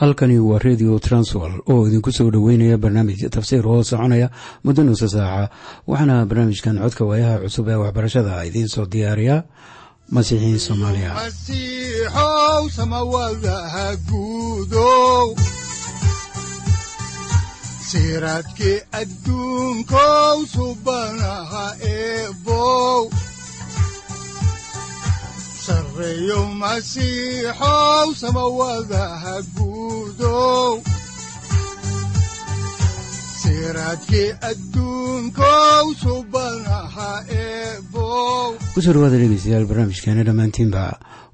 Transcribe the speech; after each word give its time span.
halkani 0.00 0.38
waa 0.38 0.58
redio 0.64 0.98
transwol 1.06 1.52
oo 1.72 1.86
idinku 1.88 2.10
soo 2.16 2.30
dhoweynaya 2.34 2.76
barnaamij 2.84 3.20
tafsiir 3.36 3.64
oo 3.72 3.82
soconaya 3.90 4.28
muddo 4.64 4.82
nuusa 4.84 5.08
saaca. 5.14 5.44
Waxaana 5.90 6.26
barnaamijkan 6.28 6.76
codka 6.82 7.04
waayaha 7.10 7.42
cusub 7.44 7.66
ee 7.72 7.78
waxbarashada 7.82 8.44
idiin 8.48 8.68
soo 8.74 8.86
diyaariya 8.92 9.36
masiixiin 10.14 10.58
soomaaliya. 10.66 11.10
Siraadkii 17.90 18.78
adduunkow 19.00 20.38
subanaha 20.54 21.64
eebow 21.92 23.10
sareeyow 25.74 26.44
masiixow 26.62 28.06
samawadaha 28.22 29.34
guudow 29.56 30.72
siraadkii 33.42 34.28
adduunkow 34.50 35.84
dhawaada 38.96 39.18
dhegeystayaal 39.22 39.66
barnaamijkeena 39.70 40.26
dhammaantiinba 40.28 40.84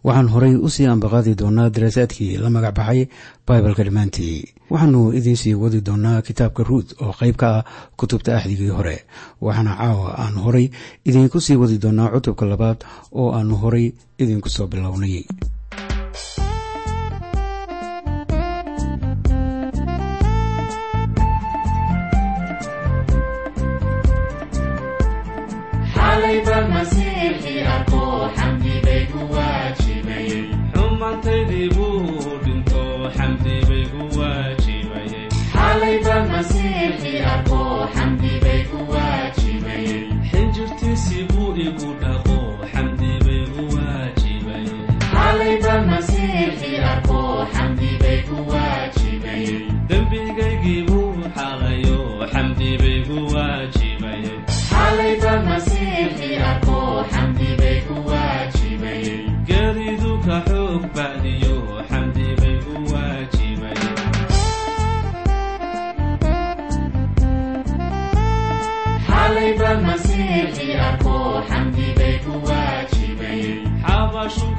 waxaan 0.06 0.28
horay 0.34 0.54
u 0.66 0.68
sii 0.74 0.86
ambaqaadi 0.94 1.32
doonaa 1.40 1.68
daraasaadkii 1.76 2.32
la 2.44 2.50
magac 2.56 2.74
baxay 2.80 3.00
baibalka 3.48 3.82
dhammaantii 3.88 4.36
waxaanu 4.70 5.00
idiinsii 5.18 5.54
wadi 5.62 5.80
doonaa 5.88 6.22
kitaabka 6.26 6.62
ruut 6.68 6.88
oo 7.02 7.12
qayb 7.20 7.36
ka 7.42 7.48
ah 7.58 7.64
kutubta 7.98 8.36
axdigii 8.38 8.72
hore. 8.78 8.96
Waxaana 9.40 9.72
caawa 9.80 10.08
aan 10.22 10.34
horay 10.44 10.66
idiinku 11.08 11.40
sii 11.40 11.56
wadi 11.62 11.78
doonaa 11.84 12.08
cutubka 12.14 12.44
labaad 12.52 12.78
oo 13.20 13.28
aanu 13.38 13.54
horay 13.62 13.86
idinku 14.22 14.48
soo 14.48 14.66
bilownay 14.66 15.24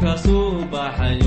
ka 0.01 0.13
soo 0.23 0.61
baxayo 0.71 1.26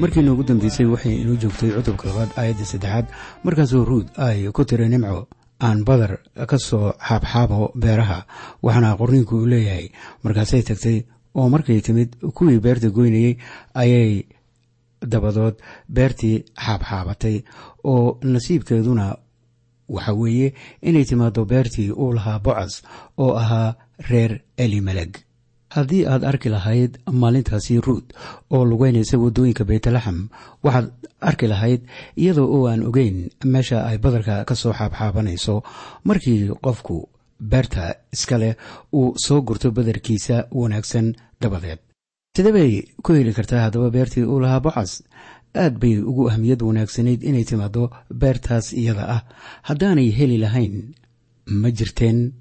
markiina 0.00 0.32
ugu 0.32 0.42
dambeysay 0.48 0.86
waxay 0.92 1.14
inoo 1.22 1.36
joogtay 1.42 1.70
cutubka 1.76 2.08
labaad 2.08 2.30
aayadda 2.36 2.64
saddexaad. 2.72 3.06
Markaasoo 3.44 3.84
ruud 3.90 4.06
ay 4.26 4.38
ku 4.56 4.64
tiri 4.68 4.88
nimco 4.88 5.28
aan 5.66 5.84
badar 5.88 6.12
ka 6.50 6.58
soo 6.58 6.92
xaabxaabo 7.08 7.72
beeraha 7.82 8.18
waxaana 8.62 8.96
qorniinku 9.00 9.34
uu 9.40 9.46
leeyahay. 9.52 9.86
Markaasay 10.24 10.62
tagtay 10.68 10.98
oo 11.38 11.48
markay 11.48 11.80
timid 11.80 12.10
kuwii 12.36 12.60
beerta 12.64 12.88
goynayey 12.96 13.34
ayay 13.80 14.12
dabadood 15.12 15.56
beertii 15.96 16.44
xaabxaabatay. 16.64 17.36
Oo 17.90 18.18
nasiibkeeduna 18.32 19.06
waxa 19.96 20.12
weeye 20.20 20.48
inay 20.88 21.04
timaado 21.10 21.44
beertii 21.52 21.90
uu 22.02 22.12
lahaa 22.16 22.38
bocas 22.46 22.82
oo 23.22 23.32
ahaa 23.42 23.74
reer 24.10 24.32
elimeleg 24.64 25.12
haddii 25.76 26.04
aad 26.12 26.22
arki 26.30 26.48
lahayd 26.54 26.92
maalintaasi 27.22 27.80
ruud 27.86 28.06
oo 28.54 28.64
lugeynaysa 28.70 29.18
waddooyinka 29.22 29.64
beytlaxam 29.70 30.18
waxaad 30.64 30.88
arki 31.30 31.46
lahayd 31.52 31.80
iyadoo 32.22 32.48
oo 32.56 32.66
aan 32.70 32.82
ogeyn 32.88 33.16
meesha 33.52 33.78
ay 33.88 33.98
badarka 34.04 34.44
ka 34.48 34.54
soo 34.54 34.72
xaabxaabanayso 34.78 35.54
markii 36.08 36.40
qofku 36.66 36.96
beerta 37.50 37.84
iska 38.14 38.36
leh 38.42 38.54
uu 38.98 39.08
soo 39.24 39.40
gurto 39.46 39.70
badarkiisa 39.76 40.36
wanaagsan 40.60 41.06
dabadeed. 41.40 41.78
Sidee 42.36 42.52
bay 42.56 42.72
ku 43.02 43.12
heli 43.12 43.32
kartaa 43.38 43.60
haddaba 43.64 43.90
beertii 43.96 44.24
uu 44.32 44.40
lahaa 44.44 44.60
bocas 44.66 44.92
aad 45.54 45.78
bay 45.78 45.98
ugu 45.98 46.28
ahmiyad 46.30 46.62
wanaagsanayd 46.62 47.22
inay 47.22 47.44
timaado 47.44 47.90
beertaas 48.20 48.72
iyada 48.72 49.04
ah. 49.16 49.22
Haddaanay 49.68 50.10
heli 50.18 50.38
lahayn 50.44 50.94
ma 51.46 51.68
jirteen. 51.70 52.32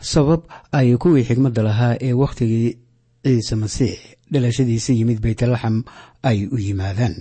Sabab 0.00 0.42
ay 0.72 0.96
kuwii 1.02 1.24
xigmadda 1.28 1.62
lahaa 1.62 1.94
ee 2.00 2.12
wakhtigii 2.12 2.78
ciise 3.24 3.54
masiix 3.62 3.98
dhalashadiisa 4.32 4.92
yimid 4.92 5.20
beytlaxam 5.24 5.76
ay 6.22 6.38
u 6.54 6.56
yimaadaan. 6.58 7.14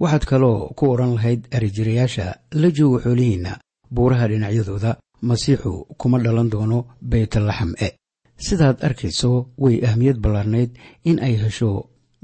Waxaad 0.00 0.24
kaloo 0.30 0.72
ku 0.76 0.84
odhan 0.92 1.14
lahayd 1.16 1.40
erijirayaasha 1.56 2.26
la 2.60 2.68
jooga 2.76 2.98
xoolihiinna. 3.04 3.52
Buuraha 3.94 4.28
dhinacyadooda 4.28 4.96
masiixu 5.28 5.72
kuma 6.00 6.18
dhalan 6.24 6.48
doono 6.50 6.78
beytlaxam 7.10 7.72
e. 7.86 7.88
Sidaad 8.46 8.78
arkayso 8.86 9.48
way 9.62 9.76
ahmiyad 9.88 10.18
ballaarnayd 10.24 10.70
in 11.04 11.18
ay 11.26 11.34
hesho 11.42 11.70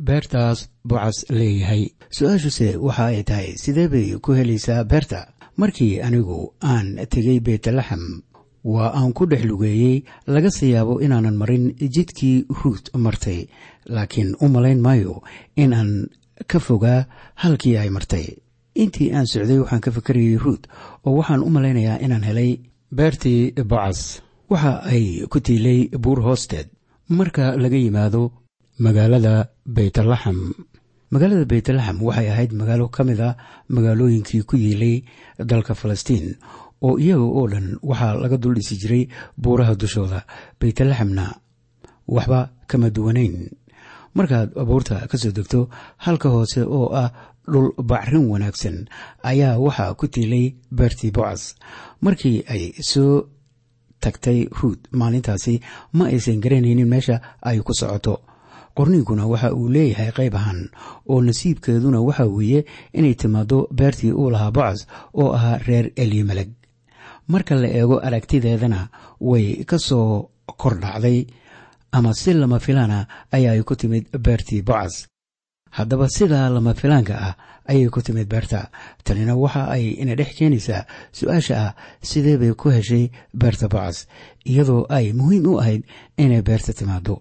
beertaas 0.07 0.69
bocas 0.85 1.25
leeyahay. 1.31 1.83
Su'aashuse 2.17 2.77
waxa 2.87 3.05
ay 3.13 3.23
tahay 3.29 3.49
sidee 3.63 3.89
bay 3.93 4.09
ku 4.23 4.33
helaysaa 4.39 4.85
beerta 4.85 5.21
markii 5.57 6.01
anigu 6.07 6.53
aan 6.63 6.87
tegay 7.13 7.41
beytlaxam 7.47 8.23
waa 8.65 8.93
aan 8.99 9.13
ku 9.13 9.27
dhex 9.27 9.45
lugeeyey 9.45 10.05
laga 10.27 10.51
siyaabo 10.51 11.01
inaanan 11.05 11.37
marin 11.41 11.65
jidkii 11.95 12.47
ruut 12.59 12.91
martay. 13.05 13.41
Laakiin 13.95 14.37
u 14.41 14.49
malayn 14.49 14.81
maayo 14.81 15.23
inaan 15.57 15.91
ka 16.51 16.59
fogaa 16.59 17.07
halkii 17.43 17.77
ay 17.79 17.91
martay. 17.91 18.27
Intii 18.83 19.13
aan 19.13 19.27
socday 19.27 19.59
waxaan 19.59 19.81
ka 19.85 19.91
fakarayay 19.91 20.37
ruut 20.45 20.63
oo 21.07 21.17
waxaan 21.19 21.43
u 21.47 21.51
malaynayaa 21.51 21.99
inaan 22.05 22.23
helay 22.29 22.51
beertii 22.97 23.53
bocas 23.71 24.23
waxa 24.51 24.73
ay 24.93 25.27
ku 25.31 25.41
tiilay 25.41 25.81
buur 26.03 26.21
hoosteed. 26.27 26.69
Marka 27.09 27.57
laga 27.57 27.77
yimaado 27.77 28.23
magaalada 28.79 29.51
beytlaxam. 29.67 30.39
Magaalada 31.13 31.45
beytlaxam 31.53 31.97
waxay 32.03 32.29
ahayd 32.31 32.53
magaalo 32.53 32.89
ka 32.91 33.05
mid 33.05 33.21
a 33.21 33.37
magaalooyinkii 33.75 34.43
ku 34.49 34.57
yiilay 34.57 35.03
dalka 35.51 35.75
falastiin 35.75 36.37
oo 36.83 36.99
iyaga 36.99 37.23
oo 37.39 37.47
dhan 37.49 37.67
waxaa 37.83 38.15
laga 38.23 38.37
dul 38.37 38.55
dhisi 38.55 38.77
jiray 38.81 39.09
buuraha 39.43 39.75
dushooda 39.75 40.21
baytlaxamna 40.61 41.25
waxba 42.09 42.51
kama 42.69 42.91
duwanayn. 42.91 43.51
Markaad 44.15 44.53
abuurta 44.57 45.07
ka 45.11 45.17
soo 45.19 45.33
degto 45.33 45.69
halka 46.05 46.29
hoose 46.29 46.63
oo 46.63 46.93
ah 46.95 47.11
dhul 47.53 47.73
bacrin 47.91 48.29
wanaagsan 48.31 48.87
ayaa 49.25 49.59
waxaa 49.59 49.95
ku 49.99 50.07
tiilay 50.09 50.55
beertii 50.71 51.11
bocas 51.11 51.55
markii 52.05 52.45
ay 52.53 52.73
soo 52.91 53.27
tagtay 54.01 54.47
ruud 54.59 54.79
maalintaasi 54.93 55.61
ma 55.97 56.05
aysan 56.13 56.41
garanaynin 56.41 56.87
meesha 56.89 57.17
ay 57.43 57.59
ku 57.67 57.73
socoto 57.75 58.15
qorniinkuna 58.79 59.25
waxa 59.33 59.49
uu 59.59 59.69
leeyahay 59.75 60.11
qayb 60.19 60.35
ahaan 60.41 60.61
oo 61.11 61.19
nasiibkeeduna 61.27 62.01
waxa 62.09 62.25
weeye 62.37 62.61
inay 62.99 63.15
timaado 63.21 63.59
beertii 63.79 64.13
uu 64.21 64.31
lahaa 64.35 64.51
bocas 64.57 64.81
oo 65.21 65.29
ahaa 65.37 65.59
reer 65.67 65.87
elimeleg 66.03 66.51
marka 67.33 67.55
la 67.63 67.69
eego 67.79 67.97
aragtideedana 68.07 68.81
way 69.31 69.47
ka 69.71 69.79
soo 69.89 70.07
kordhacday 70.63 71.19
ama 71.97 72.11
si 72.21 72.31
lama 72.35 72.59
filaana 72.67 72.99
ayaay 73.37 73.63
ku 73.69 73.75
timid 73.81 74.05
beertii 74.27 74.63
bocas 74.69 74.95
haddaba 75.77 76.07
sidaa 76.17 76.49
lama 76.55 76.73
filaanka 76.81 77.15
ah 77.29 77.35
ayay 77.71 77.89
ku 77.95 78.01
timid 78.07 78.29
beerta 78.33 78.61
tanina 79.05 79.37
waxa 79.43 79.63
ay 79.75 79.85
ina 80.03 80.15
dhex 80.19 80.31
keenaysaa 80.39 80.83
su'aasha 81.19 81.55
ah 81.67 81.73
sidee 82.11 82.37
bay 82.41 82.53
ku 82.61 82.69
heshay 82.77 83.05
beerta 83.41 83.69
bocas 83.73 83.99
iyadoo 84.51 84.87
ay 84.97 85.07
muhiim 85.19 85.47
u 85.53 85.59
ahayd 85.63 85.83
inay 86.25 86.43
beerta 86.49 86.73
timaado 86.79 87.15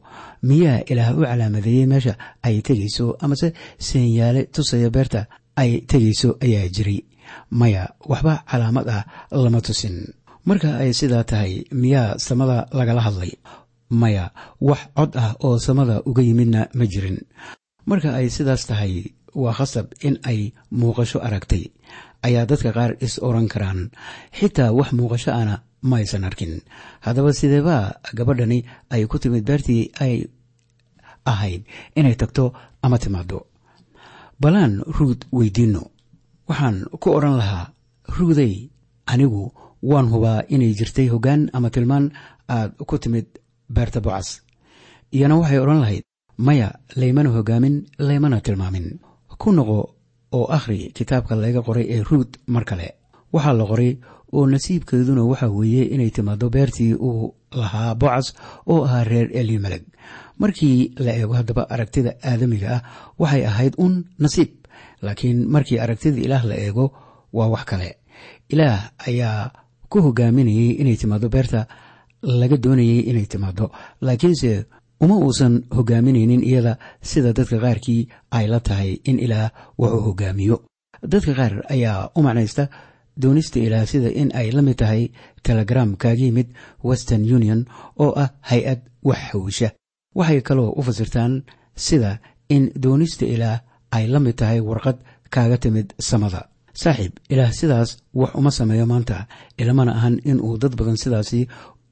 miyaa 0.49 0.79
ilaah 0.91 1.09
u 1.17 1.21
calaamadeeyey 1.29 1.85
meesha 1.93 2.13
ay 2.47 2.55
tegayso 2.67 3.05
amase 3.23 3.47
seenyaale 3.87 4.41
tusaya 4.55 4.89
beerta 4.89 5.21
ay 5.61 5.71
tegayso 5.89 6.29
ayaa 6.45 6.69
jiray. 6.75 6.99
Maya 7.59 7.83
waxba 8.11 8.33
calaamad 8.49 8.87
ah 8.97 9.03
lama 9.43 9.59
tusin. 9.61 9.95
Marka 10.47 10.69
ay 10.81 10.93
sidaa 10.99 11.23
tahay 11.31 11.53
miyaa 11.81 12.15
samada 12.25 12.57
lagala 12.77 13.01
hadlay? 13.07 13.33
Maya 13.89 14.31
wax 14.61 14.81
cod 14.95 15.11
ah 15.23 15.35
oo 15.43 15.57
samada 15.59 15.95
uga 16.09 16.21
yimidna 16.27 16.61
ma 16.77 16.85
jirin. 16.91 17.19
Marka 17.89 18.09
ay 18.19 18.27
sidaas 18.35 18.63
tahay 18.69 18.93
waa 19.41 19.53
khasab 19.57 19.87
in 20.07 20.15
ay 20.29 20.39
muuqasho 20.79 21.19
aragtay. 21.27 21.63
Ayaa 22.25 22.45
dadka 22.49 22.69
qaar 22.77 22.91
is 23.05 23.15
oran 23.27 23.47
karaan. 23.53 23.79
Xitaa 24.37 24.71
wax 24.77 24.89
muuqasho 24.97 25.31
ana 25.41 25.55
ma 25.89 25.95
aysan 26.01 26.23
arkin. 26.29 26.53
Haddaba 27.05 27.31
sideebaa 27.39 27.83
gabadhani 28.17 28.59
ay 28.93 29.01
ku 29.11 29.17
timid 29.21 29.43
beertii 29.49 29.83
ay 30.05 30.13
ahayd 31.31 31.61
inay 31.99 32.15
tagto 32.21 32.45
ama 32.85 32.97
timaado 33.03 33.39
balaan 34.41 34.73
ruud 34.95 35.19
weydiinno 35.37 35.83
waxaan 36.49 36.77
ku 37.01 37.07
odhan 37.17 37.35
lahaa 37.41 37.65
ruuday 38.15 38.53
anigu 39.11 39.43
waan 39.89 40.07
hubaa 40.13 40.45
inay 40.53 40.71
jirtay 40.79 41.07
hoggaan 41.13 41.41
ama 41.57 41.69
tilmaan 41.75 42.05
aad 42.55 42.71
ku 42.89 42.95
timid 43.03 43.27
beerta 43.75 43.99
bocas 44.05 44.29
iyana 45.15 45.35
waxay 45.41 45.59
odhan 45.63 45.81
lahayd 45.83 46.03
maya 46.47 46.69
laymana 46.99 47.29
hogaamin 47.35 47.75
laymana 48.07 48.37
tilmaamin 48.45 48.87
ku 49.37 49.51
noqo 49.51 49.79
oo 50.37 50.45
akhri 50.57 50.91
kitaabka 50.97 51.35
laga 51.35 51.61
qoray 51.67 51.85
ee 51.95 52.01
ruud 52.09 52.29
mar 52.47 52.63
kale. 52.69 52.87
Waxaa 53.33 53.53
la 53.59 53.65
qoray 53.71 53.91
oo 54.33 54.45
nasiibkeeduna 54.53 55.23
waxa 55.31 55.47
weeye 55.57 55.83
inay 55.93 56.09
timaado 56.15 56.49
beertii 56.49 56.93
uu 57.07 57.33
lahaa 57.51 57.95
bocas 57.95 58.27
oo 58.71 58.83
ahaa 58.85 59.03
reer 59.03 59.27
elimeleg 59.39 59.83
markii 60.39 60.91
la 61.05 61.11
eego 61.19 61.33
haddaba 61.39 61.63
aragtida 61.73 62.11
aadamiga 62.29 62.67
ah 62.75 62.81
waxay 63.19 63.43
ahayd 63.45 63.73
un 63.77 63.93
nasiib 64.19 64.51
laakiin 65.01 65.47
markii 65.53 65.79
aragtida 65.79 66.17
ilaah 66.25 66.43
la 66.49 66.55
eego 66.65 66.85
waa 67.33 67.47
wax 67.53 67.63
kale. 67.65 67.89
Ilaah 68.49 68.91
ayaa 69.07 69.51
ku 69.89 70.01
hogaaminayay 70.05 70.69
inay 70.81 70.97
timaado 71.01 71.29
beerta 71.29 71.67
laga 72.23 72.57
doonayay 72.57 72.99
inay 73.09 73.25
timaado 73.31 73.71
laakiinse 74.01 74.65
uma 75.03 75.15
uusan 75.17 75.63
hogaaminaynin 75.77 76.43
iyada 76.43 76.77
sida 77.01 77.33
dadka 77.33 77.57
qaarkii 77.65 78.07
ay 78.31 78.45
la 78.47 78.59
tahay 78.59 78.91
in 79.09 79.19
ilaah 79.19 79.49
wuxuu 79.79 80.01
hogaamiyo. 80.07 80.57
Dadka 81.11 81.33
qaar 81.39 81.53
ayaa 81.69 82.09
u 82.17 82.21
macnaysta 82.25 82.63
doonista 83.21 83.59
ilaah 83.59 83.85
sida 83.85 84.09
in 84.21 84.29
ay 84.33 84.51
la 84.51 84.61
mid 84.61 84.77
tahay 84.81 85.11
telegram 85.43 85.95
kaaga 86.01 86.23
yimid 86.25 86.47
western 86.83 87.23
union 87.37 87.65
oo 87.99 88.11
ah 88.23 88.29
hay'ad 88.49 88.79
wax 89.03 89.19
hawisha 89.31 89.69
waxay 90.15 90.41
kaloo 90.41 90.73
u 90.77 90.81
fasirtaan 90.87 91.43
sida 91.75 92.19
in 92.49 92.71
doonista 92.83 93.25
ilaah 93.25 93.59
ay 93.91 94.07
la 94.07 94.19
mid 94.19 94.35
tahay 94.35 94.59
warqad 94.69 94.97
kaaga 95.29 95.57
timid 95.57 95.93
samada. 96.09 96.41
Saaxiib 96.73 97.13
ilaah 97.29 97.51
sidaas 97.59 97.89
wax 98.13 98.31
uma 98.39 98.51
sameeyo 98.51 98.85
maanta 98.85 99.27
ilamana 99.57 99.91
ahan 99.97 100.15
inuu 100.29 100.57
dad 100.61 100.73
badan 100.79 100.97
sidaasi 101.03 101.47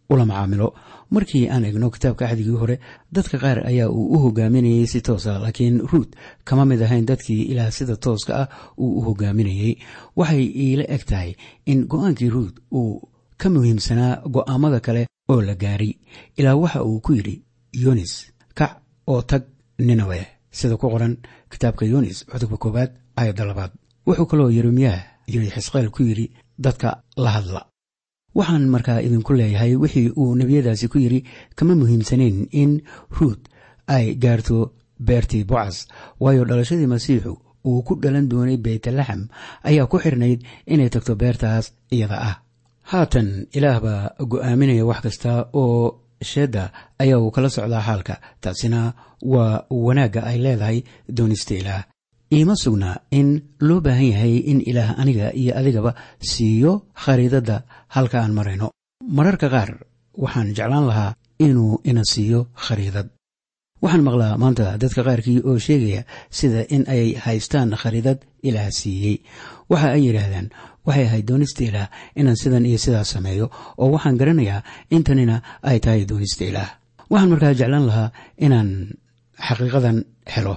ula 0.09 0.25
macaamilo. 0.25 0.67
Markii 1.13 1.49
aan 1.49 1.65
egno 1.65 1.89
kitaabka 1.89 2.25
axdigii 2.27 2.57
hore 2.61 2.75
dadka 3.15 3.37
qaar 3.43 3.59
ayaa 3.69 3.89
uu 3.89 4.05
u 4.15 4.19
hogaaminayey 4.23 4.87
si 4.87 5.01
toosa 5.01 5.39
laakiin 5.43 5.79
ruud 5.91 6.09
kama 6.43 6.65
mid 6.65 6.81
ahayn 6.81 7.05
dadkii 7.05 7.41
ilaah 7.51 7.71
sida 7.71 7.95
tooska 7.95 8.33
ah 8.41 8.47
uu 8.77 8.91
u 8.99 9.01
hogaaminayey 9.07 9.73
waxay 10.15 10.45
iila 10.63 10.83
eg 10.95 11.03
tahay 11.09 11.31
in 11.71 11.85
go'aankii 11.91 12.29
ruud 12.35 12.55
uu 12.79 13.01
ka 13.37 13.49
muhiimsanaa 13.49 14.21
go'aamada 14.33 14.79
kale 14.85 15.03
oo 15.29 15.41
la 15.41 15.55
gaari 15.63 15.91
ilaa 16.37 16.55
waxa 16.63 16.83
uu 16.83 16.99
ku 17.05 17.11
yidhi 17.17 17.35
yonis 17.83 18.13
kac 18.57 18.71
oo 19.07 19.21
tag 19.21 19.43
ninawe 19.87 20.19
sida 20.51 20.75
ku 20.77 20.89
qoran 20.93 21.13
kitaabka 21.51 21.85
yonis 21.85 22.17
cutubka 22.31 22.57
koowaad 22.63 22.91
aayadda 23.17 23.45
labaad. 23.45 23.71
Wuxuu 24.07 24.25
kaloo 24.31 24.49
yeremiyaah 24.57 25.01
yiri 25.33 25.49
xisqeel 25.55 25.89
ku 25.95 26.03
yidhi 26.03 26.25
dadka 26.65 26.89
la 27.23 27.29
hadla 27.35 27.61
waxaan 28.37 28.65
markaa 28.73 28.99
idinku 29.07 29.33
leeyahay 29.39 29.73
wixii 29.83 30.09
uu 30.21 30.35
nebiyadaasi 30.39 30.87
ku 30.91 30.97
yidhi 31.03 31.25
kama 31.57 31.73
muhiimsanayn 31.81 32.37
in 32.61 32.71
ruud 33.17 33.39
ay 33.95 34.05
gaarto 34.23 34.57
beertii 35.07 35.43
bocas 35.49 35.77
waayo 36.19 36.45
dhalashadii 36.49 36.91
masiixu 36.93 37.33
uu 37.67 37.79
ku 37.87 37.93
dhalan 38.01 38.29
doonay 38.31 38.57
beytlaxam 38.65 39.21
ayaa 39.69 39.87
ku 39.91 39.97
xirnayd 40.03 40.39
inay 40.73 40.89
tagto 40.93 41.13
beertaas 41.21 41.65
iyada 41.95 42.17
ah. 42.29 42.35
Haatan 42.91 43.29
ilaah 43.57 43.77
baa 43.85 44.01
go'aaminaya 44.31 44.85
wax 44.89 44.99
kasta 45.05 45.31
oo 45.61 46.05
sheedda 46.31 46.63
ayaa 47.03 47.19
uu 47.23 47.31
kala 47.35 47.49
socdaa 47.49 47.81
xaalka 47.87 48.15
taasina 48.41 48.79
waa 49.33 49.65
wanaagga 49.85 50.21
ay 50.29 50.37
leedahay 50.45 50.77
doonista 51.17 51.53
ilaah 51.61 51.83
iima 52.31 52.55
sugna 52.55 52.97
in 53.11 53.41
loo 53.59 53.79
baahan 53.81 54.07
yahay 54.13 54.35
in 54.51 54.59
ilaah 54.69 54.95
aniga 55.01 55.33
iyo 55.33 55.53
adigaba 55.59 55.91
siiyo 56.31 56.71
khariidadda 57.03 57.63
halka 57.95 58.17
aan 58.21 58.33
marayno. 58.33 58.67
Mararka 59.17 59.47
qaar 59.49 59.69
waxaan 60.23 60.53
jeclaan 60.57 60.87
lahaa 60.89 61.15
inuu 61.39 61.81
ina 61.89 62.01
siiyo 62.13 62.47
khariidad. 62.65 63.07
Waxaan 63.83 64.03
maqlaa 64.07 64.37
maanta 64.41 64.77
dadka 64.81 65.01
qaarkii 65.07 65.39
oo 65.49 65.57
sheegaya 65.65 66.01
sida 66.37 66.61
in 66.75 66.83
ay 66.87 67.13
haystaan 67.25 67.69
khariidad 67.81 68.19
ilaah 68.47 68.69
siiyey. 68.79 69.17
Waxa 69.69 69.87
ay 69.95 70.01
yidhaahdaan 70.07 70.47
waxay 70.87 71.05
ahayd 71.07 71.25
doonista 71.29 71.61
ilaah 71.69 71.87
inaan 72.19 72.37
sidan 72.41 72.65
iyo 72.65 72.77
sidaas 72.85 73.09
sameeyo 73.15 73.45
oo 73.81 73.87
waxaan 73.95 74.17
garanayaa 74.19 74.63
intanina 74.95 75.35
ay 75.69 75.77
tahay 75.83 76.05
doonista 76.09 76.43
ilaah. 76.49 76.69
Waxaan 77.11 77.29
markaa 77.31 77.53
jeclaan 77.59 77.85
lahaa 77.89 78.09
inaan 78.45 78.69
xaqiiqadan 79.47 79.97
helo 80.33 80.55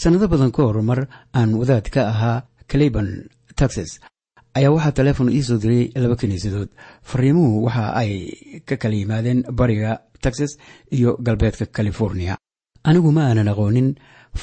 sannado 0.00 0.26
badan 0.32 0.52
ka 0.56 0.62
hor 0.66 0.78
mar 0.90 1.00
aan 1.38 1.50
wadaad 1.60 1.86
ka 1.94 2.02
ahaa 2.12 2.38
caliban 2.70 3.08
texas 3.60 3.90
ayaa 4.58 4.72
waxaa 4.76 4.96
teleefon 4.98 5.28
iisoo 5.36 5.58
diray 5.62 5.84
laba 6.02 6.16
kiniisadood 6.20 6.70
fariimuhu 7.10 7.64
waxa 7.66 7.84
ay 8.00 8.12
ka 8.68 8.74
kala 8.82 8.96
yimaadeen 9.00 9.40
bariga 9.58 9.90
texas 10.24 10.52
iyo 10.96 11.10
galbeedka 11.26 11.66
california. 11.76 12.34
Anigu 12.88 13.10
ma 13.16 13.22
aanan 13.28 13.48
aqoonin 13.52 13.88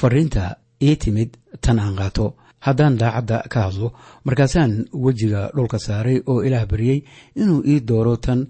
fariinta 0.00 0.42
ii 0.88 0.96
timid 1.02 1.30
tan 1.64 1.78
aan 1.78 1.96
qaato. 2.00 2.26
Haddaan 2.66 2.96
daacadda 3.00 3.36
ka 3.52 3.58
hadlo 3.66 3.88
markaasaan 4.26 4.72
wejiga 5.04 5.40
dhulka 5.56 5.78
saaray 5.86 6.18
oo 6.30 6.40
ilaah 6.46 6.66
baryey 6.70 6.98
inuu 7.40 7.60
ii 7.72 7.80
dooro 7.88 8.14
tan 8.24 8.40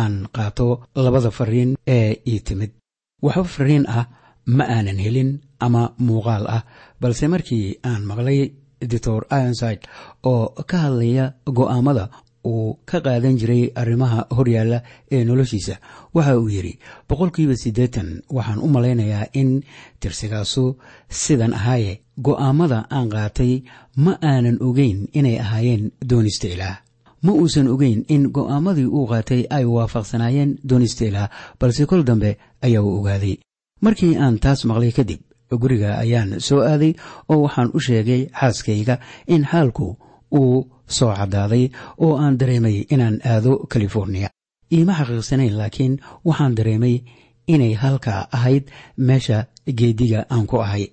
aan 0.00 0.14
qaato 0.36 0.66
labada 1.04 1.30
fariin 1.38 1.70
ee 1.96 2.08
ii 2.32 2.40
timid. 2.46 2.70
Waxba 3.24 3.44
fariin 3.56 3.84
ah 3.98 4.04
ma 4.56 4.64
aanan 4.74 4.98
helin 5.04 5.30
ama 5.66 5.82
muuqaal 6.06 6.44
ah. 6.56 6.62
Balse 7.00 7.28
markii 7.28 7.78
aan 7.90 8.02
maqlay 8.10 8.40
doctor 8.90 9.20
ironside 9.38 9.82
oo 10.30 10.44
ka 10.70 10.76
hadlaya 10.84 11.24
go'aamada 11.58 12.04
uu 12.50 12.78
ka 12.90 12.98
qaadan 13.06 13.36
jiray 13.40 13.64
arrimaha 13.80 14.26
horyaalla 14.36 14.78
ee 15.14 15.24
noloshiisa 15.24 15.74
waxa 16.14 16.38
uu 16.40 16.48
yidhi 16.54 16.78
boqolkiiba 17.08 17.54
siddeetan 17.62 18.08
waxaan 18.36 18.58
u 18.64 18.68
malaynayaa 18.74 19.26
in 19.40 19.50
tirsigaasu 20.00 20.64
sidan 21.08 21.54
ahaaye. 21.58 21.92
Go'aamada 22.26 22.78
aan 22.96 23.08
qaatay 23.14 23.52
ma 24.04 24.12
aanan 24.30 24.58
ogeyn 24.68 24.98
inay 25.18 25.36
ahaayeen 25.44 25.84
doonista 26.10 26.48
ilaah. 26.54 26.76
Ma 27.24 27.32
uusan 27.32 27.68
ogeyn 27.74 28.00
in 28.14 28.22
go'aamadii 28.36 28.88
uu 28.96 29.06
qaatay 29.12 29.42
ay 29.56 29.64
waafaqsanaayeen 29.74 30.50
doonista 30.68 31.04
ilaah 31.10 31.28
balse 31.60 31.86
kol 31.90 32.02
dambe 32.08 32.30
ayaa 32.66 32.82
uu 32.82 32.98
ogaaday. 33.00 33.34
Markii 33.84 34.16
aan 34.24 34.36
taas 34.44 34.60
maqlay 34.68 34.92
kadib 34.98 35.20
guriga 35.62 35.90
ayaan 36.04 36.40
soo 36.40 36.60
aaday 36.70 36.92
oo 37.32 37.38
waxaan 37.44 37.70
u 37.76 37.80
sheegay 37.86 38.22
xaaskayga 38.40 38.94
in 39.34 39.44
xaalku 39.50 39.86
uu 40.40 40.66
soo 40.96 41.12
caddaaday 41.18 41.64
oo 42.04 42.12
aan 42.22 42.38
dareemay 42.40 42.76
inaan 42.94 43.16
aado 43.32 43.52
californiya 43.72 44.28
iima 44.76 44.92
xaqiiqsanayn 44.98 45.54
laakiin 45.60 45.94
waxaan 46.28 46.54
dareemay 46.58 46.96
inay 47.54 47.74
halkaa 47.82 48.20
ahayd 48.36 48.64
meesha 49.08 49.38
geediga 49.78 50.20
aan 50.34 50.46
ku 50.46 50.56
ahay. 50.66 50.84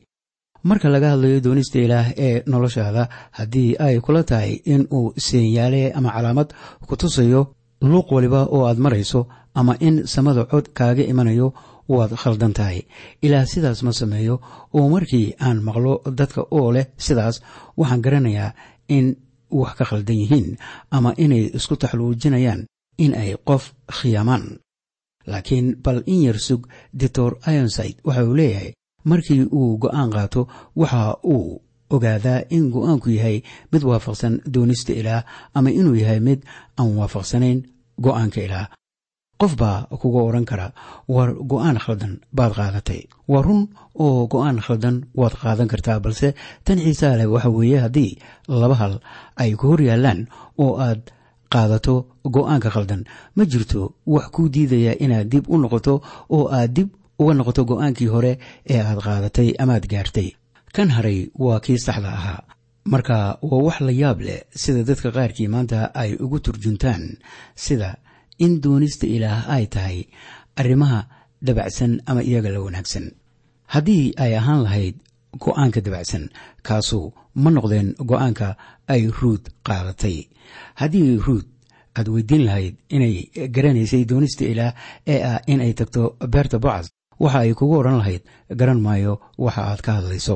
Marka 0.63 0.89
laga 0.89 1.10
hadlayo 1.13 1.39
doonista 1.46 1.80
ilaah 1.80 2.08
ee 2.28 2.44
noloshaada 2.51 3.04
haddii 3.38 3.75
ay 3.86 3.96
kula 4.06 4.24
tahay 4.24 4.54
in 4.74 4.82
uu 4.98 5.13
seenyaale 5.28 5.82
ama 5.98 6.10
calaamad 6.16 6.50
ku 6.88 6.96
tusayo 7.01 7.42
luuq 7.89 8.08
waliba 8.16 8.42
oo 8.56 8.66
aad 8.68 8.78
marayso 8.86 9.22
ama 9.60 9.74
in 9.88 9.96
samada 10.13 10.44
cod 10.51 10.66
kaaga 10.78 11.04
imanayo 11.12 11.48
waad 11.93 12.12
khaldan 12.22 12.53
tahay 12.58 12.79
ilaah 13.25 13.46
sidaas 13.53 13.79
ma 13.86 13.91
sameeyo 14.01 14.36
oo 14.77 14.86
markii 14.93 15.27
aan 15.46 15.58
maqlo 15.67 15.93
dadka 16.19 16.41
oo 16.58 16.67
leh 16.75 16.86
sidaas 17.05 17.36
waxaan 17.79 18.01
garanayaa 18.05 18.51
in 18.98 19.05
wax 19.60 19.72
ka 19.77 19.86
khaldan 19.89 20.17
yihiin 20.22 20.48
ama 20.96 21.12
inay 21.24 21.43
isku 21.58 21.75
taxluujinayaan 21.81 22.62
in 23.03 23.12
ay 23.22 23.31
qof 23.48 23.63
khiyaamaan. 23.98 24.43
Laakiin 25.31 25.67
bal 25.84 26.00
in 26.13 26.22
yar 26.27 26.39
sug 26.48 26.62
doctor 27.01 27.31
ironside 27.53 27.98
waxa 28.08 28.24
uu 28.27 28.36
leeyahay 28.39 28.72
markii 29.10 29.43
uu 29.60 29.77
go'aan 29.84 30.10
qaato 30.15 30.41
waxa 30.81 31.01
uu 31.34 31.62
ogaadaa 31.96 32.41
in 32.55 32.63
go'aanku 32.74 33.10
yahay 33.17 33.38
mid 33.72 33.84
waafaqsan 33.89 34.34
doonista 34.53 34.93
ilaah 34.93 35.24
ama 35.58 35.69
inuu 35.79 35.96
yahay 36.03 36.19
mid 36.27 36.39
aan 36.79 36.91
waafaqsanayn 37.00 37.60
go'aanka 38.05 38.39
ilaah 38.48 38.67
qof 39.41 39.53
baa 39.62 39.88
kuga 40.01 40.19
odhan 40.27 40.46
kara 40.51 40.67
war 41.15 41.29
go'aan 41.51 41.77
khaldan 41.84 42.13
baad 42.38 42.51
qaadatay. 42.60 43.01
Waa 43.31 43.41
run 43.48 43.62
oo 44.05 44.27
go'aan 44.34 44.58
khaldan 44.65 44.96
waad 45.19 45.34
qaadan 45.41 45.67
kartaa 45.72 46.00
balse 46.03 46.27
tan 46.65 46.77
xiisaa 46.86 47.15
leh 47.19 47.27
waxa 47.34 47.50
weeye 47.58 47.79
haddii 47.86 48.12
laba 48.62 48.75
hal 48.81 48.93
ay 49.41 49.51
ku 49.60 49.65
hor 49.72 49.81
yaallaan 49.89 50.19
oo 50.63 50.72
aad 50.88 51.01
qaadato 51.53 51.96
go'aanka 52.36 52.69
khaldan 52.75 53.01
ma 53.36 53.43
jirto 53.51 53.81
wax 54.13 54.25
kuu 54.36 54.48
diidaya 54.53 54.93
inaad 55.05 55.27
dib 55.31 55.46
u 55.53 55.55
noqoto 55.58 55.93
oo 56.36 56.46
aad 56.58 56.72
dib 56.77 56.89
uga 57.22 57.34
noqoto 57.34 57.62
go'aankii 57.69 58.10
hore 58.13 58.34
ee 58.74 58.81
aad 58.89 59.00
qaadatay 59.08 59.50
amaad 59.63 59.86
gaartay. 59.91 60.29
Kan 60.75 60.89
haray 60.96 61.19
waa 61.43 61.60
kii 61.65 61.79
saxda 61.86 62.10
ahaa. 62.19 62.41
Marka 62.91 63.17
waa 63.50 63.63
wax 63.67 63.77
la 63.88 63.91
yaab 64.01 64.19
leh 64.27 64.41
sida 64.62 64.81
dadka 64.89 65.10
qaarkii 65.17 65.48
maanta 65.53 65.79
ay 66.01 66.12
ugu 66.24 66.38
turjuntaan 66.46 67.03
sida 67.65 67.89
in 68.46 68.62
doonista 68.63 69.05
ilaah 69.15 69.41
ay 69.55 69.65
tahay 69.74 69.98
arrimaha 70.60 71.00
dabacsan 71.41 71.91
ama 72.10 72.22
iyaga 72.24 72.50
la 72.51 72.60
wanaagsan. 72.65 73.05
Haddii 73.74 74.13
ay 74.17 74.31
ahaan 74.39 74.63
lahayd 74.65 74.96
go'aanka 75.43 75.79
dabacsan 75.86 76.24
kaasu 76.67 77.00
ma 77.36 77.50
noqdeen 77.51 77.96
go'aanka 78.10 78.48
ay 78.93 79.01
ruud 79.19 79.43
qaadatay. 79.67 80.17
Haddii 80.81 81.17
ruud 81.25 81.48
aad 81.98 82.08
weydiin 82.13 82.43
lahayd 82.48 82.75
inay 82.96 83.15
garanaysay 83.55 84.03
doonista 84.10 84.43
ilaah 84.51 84.74
ee 85.13 85.19
ah 85.31 85.39
in 85.48 85.62
ay 85.62 85.74
tagto 85.79 86.17
beerta 86.34 86.58
bocas 86.60 86.88
waxa 87.19 87.39
ay 87.39 87.53
kugu 87.53 87.75
odhan 87.79 87.98
lahayd 88.01 88.24
garan 88.60 88.81
maayo 88.86 89.13
waxa 89.38 89.62
aad 89.69 89.81
ka 89.86 89.91
hadlayso. 89.98 90.36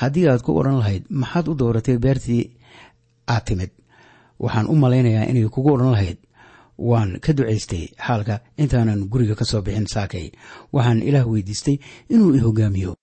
Haddii 0.00 0.28
aad 0.28 0.42
ku 0.42 0.52
odhan 0.58 0.78
lahayd 0.82 1.04
maxaad 1.20 1.48
u 1.48 1.54
dooratay 1.60 1.98
beertii 1.98 2.42
aad 3.32 3.44
timid. 3.46 3.70
Waxaan 4.42 4.66
u 4.72 4.74
malaynayaa 4.82 5.28
inay 5.30 5.48
kugu 5.48 5.70
odhan 5.76 5.92
lahayd 5.96 6.18
waan 6.78 7.18
ka 7.24 7.32
ducaystay 7.32 7.84
xaalka 8.06 8.40
intaanan 8.58 9.08
guriga 9.12 9.34
ka 9.34 9.44
soo 9.44 9.62
bixin 9.62 9.86
saakay. 9.86 10.32
Waxaan 10.72 11.02
ilaah 11.02 11.26
weydiistay 11.26 11.76
inuu 12.10 12.34
i 12.34 12.40
hogaamiyo. 12.40 12.94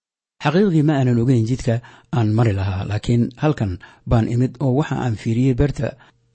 Xaqiiqdii 0.43 0.83
ma 0.83 0.93
aanan 0.99 1.19
ogeyn 1.23 1.45
jidka 1.47 1.81
aan 2.11 2.33
mari 2.37 2.53
lahaa 2.53 2.85
laakiin 2.89 3.29
halkan 3.37 3.79
baan 4.09 4.27
imid 4.27 4.57
oo 4.59 4.73
waxa 4.79 4.95
aan 4.95 5.15
fiiriyey 5.15 5.53
beerta 5.55 5.87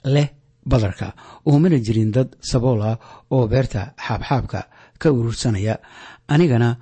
leh 0.04 0.28
badarka. 0.70 1.12
Oo 1.46 1.58
mana 1.58 1.78
jirin 1.78 2.10
dad 2.12 2.28
sabool 2.40 2.80
ah 2.82 2.96
oo 3.30 3.46
beerta 3.48 3.92
xaabxaabka 4.06 4.60
ka 4.98 5.08
urursanaya. 5.12 5.74
Anigana 6.28 6.76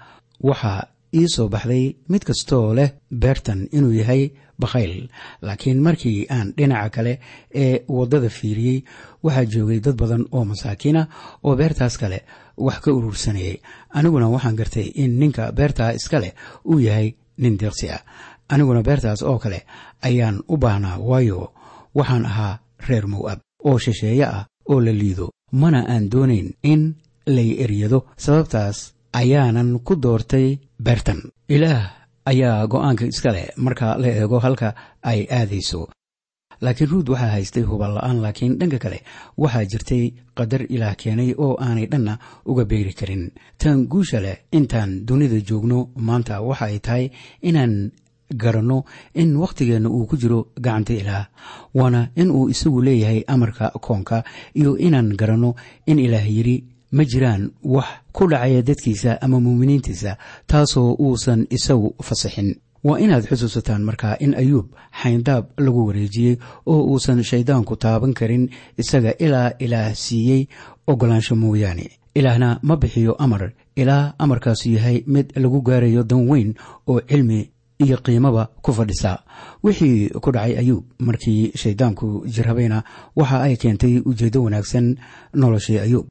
waxaa 0.48 0.88
ii 1.18 1.28
soo 1.34 1.48
baxday 1.48 1.84
mid 2.08 2.22
kastoo 2.28 2.74
leh 2.78 2.90
beertan 3.22 3.60
inuu 3.76 3.92
yahay 4.00 4.22
bakhayl 4.60 5.08
laakiin 5.46 5.80
markii 5.86 6.26
aan 6.36 6.48
dhinaca 6.56 6.90
kale 6.96 7.12
ee 7.64 7.74
waddada 7.96 8.28
fiiriyey 8.38 8.78
waxaa 9.24 9.44
joogay 9.52 9.80
dad 9.84 9.96
badan 10.02 10.24
oo 10.36 10.44
masaakiina 10.50 11.02
oo 11.46 11.54
beertaas 11.60 11.98
kale 11.98 12.18
wax 12.66 12.78
ka 12.84 12.90
urursanayay. 12.92 13.56
Aniguna 13.96 14.28
waxaan 14.34 14.56
gartay 14.56 14.88
in 15.02 15.18
ninka 15.20 15.52
beertaa 15.52 15.90
iska 15.98 16.18
leh 16.20 16.32
uu 16.70 16.78
yahay 16.86 17.08
nin 17.38 17.58
deeqsi 17.60 17.86
ah. 17.96 18.00
Aniguna 18.48 18.82
beertaas 18.82 19.22
oo 19.22 19.38
kale 19.38 19.60
ayaan 20.02 20.40
u 20.48 20.56
baahnaa 20.56 20.98
waayo. 21.08 21.52
Waxaan 21.94 22.24
ahaa 22.26 22.58
reer 22.88 23.06
mowab 23.06 23.38
oo 23.64 23.78
shisheeye 23.78 24.24
ah 24.24 24.44
oo 24.70 24.80
la 24.80 24.92
liido. 24.92 25.26
Mana 25.52 25.80
aan 25.88 26.10
doonayn 26.12 26.48
in 26.62 26.82
lay 27.26 27.50
eryado. 27.64 27.98
Sababtaas 28.16 28.94
ayaanan 29.20 29.80
ku 29.86 29.94
doortay 29.96 30.58
beertan. 30.84 31.20
Ilaah 31.48 31.84
ayaa 32.30 32.66
go'aanka 32.72 33.04
iska 33.12 33.30
leh 33.32 33.48
marka 33.64 33.96
la 34.02 34.08
eego 34.08 34.38
halka 34.44 34.68
ay 35.02 35.20
aadayso. 35.38 35.88
Laakiin 36.64 36.90
ruud 36.90 37.08
waxaa 37.12 37.32
haystay 37.36 37.64
hubal 37.68 37.92
la'aan 37.96 38.18
laakiin 38.24 38.56
dhanka 38.60 38.78
kale 38.84 38.98
waxaa 39.42 39.64
jirtay 39.70 40.04
qadar 40.38 40.62
ilaah 40.74 40.94
keenay 41.00 41.30
oo 41.44 41.54
aanay 41.66 41.86
dhanna 41.92 42.14
uga 42.50 42.64
beeri 42.70 42.92
karin. 42.98 43.24
Tan 43.60 43.86
guusha 43.92 44.20
leh 44.24 44.36
intaan 44.58 44.90
dunida 45.06 45.38
joogno 45.48 45.78
maanta 46.06 46.40
waxa 46.48 46.64
ay 46.70 46.78
tahay 46.86 47.04
inaan 47.48 47.74
garanno 48.42 48.78
in 49.14 49.36
wakhtigeenna 49.42 49.88
uu 49.96 50.06
ku 50.10 50.16
jiro 50.22 50.38
gacanta 50.64 50.92
ilaah 51.00 51.24
waana 51.78 52.00
in 52.20 52.30
uu 52.36 52.48
isagu 52.52 52.80
leeyahay 52.86 53.20
amarka 53.34 53.70
koonka 53.86 54.24
iyo 54.60 54.70
inaan 54.86 55.08
garanno 55.20 55.50
in 55.86 55.98
ilaah 56.06 56.26
yidhi 56.36 56.56
ma 56.92 57.04
jiraan 57.04 57.50
wax 57.64 57.86
ku 58.12 58.26
dhacaya 58.30 58.62
dadkiisa 58.62 59.18
ama 59.22 59.40
muuminiintiisa 59.40 60.16
taasoo 60.46 60.94
uusan 61.00 61.46
isagu 61.50 61.94
fasaxin 62.02 62.54
waa 62.84 62.98
inaad 62.98 63.24
xusuusataan 63.28 63.82
markaa 63.82 64.16
in 64.20 64.34
ayuub 64.34 64.66
xayndaab 65.02 65.44
lagu 65.58 65.86
wareejiyey 65.86 66.36
oo 66.66 66.82
uusan 66.92 67.22
shayddaanku 67.24 67.76
taaban 67.76 68.14
karin 68.14 68.50
isaga 68.78 69.12
ilaa 69.18 69.50
ilaah 69.58 69.94
siiyey 69.94 70.46
oggolaansho 70.86 71.34
mooyaane. 71.36 71.90
Ilaahna 72.14 72.58
ma 72.62 72.76
bixiyo 72.76 73.12
amar. 73.18 73.52
Ilaa 73.76 74.14
amarkaasu 74.18 74.70
yahay 74.70 75.02
mid 75.06 75.32
lagu 75.36 75.60
gaarayo 75.62 76.02
dan 76.02 76.28
weyn 76.30 76.54
oo 76.86 77.00
cilmi 77.00 77.50
iyo 77.84 77.96
qiimaba 78.04 78.48
ku 78.62 78.72
fadhisa. 78.72 79.18
Wixii 79.64 80.08
ku 80.22 80.32
dhacay 80.32 80.56
ayuub 80.58 80.84
markii 80.98 81.52
shayddaanku 81.54 82.24
jirhabayna 82.26 82.84
waxa 83.16 83.42
ay 83.42 83.56
keentay 83.56 84.00
ujeeddo 84.04 84.42
wanaagsan 84.42 84.96
noloshii 85.34 85.78
ayuub 85.78 86.06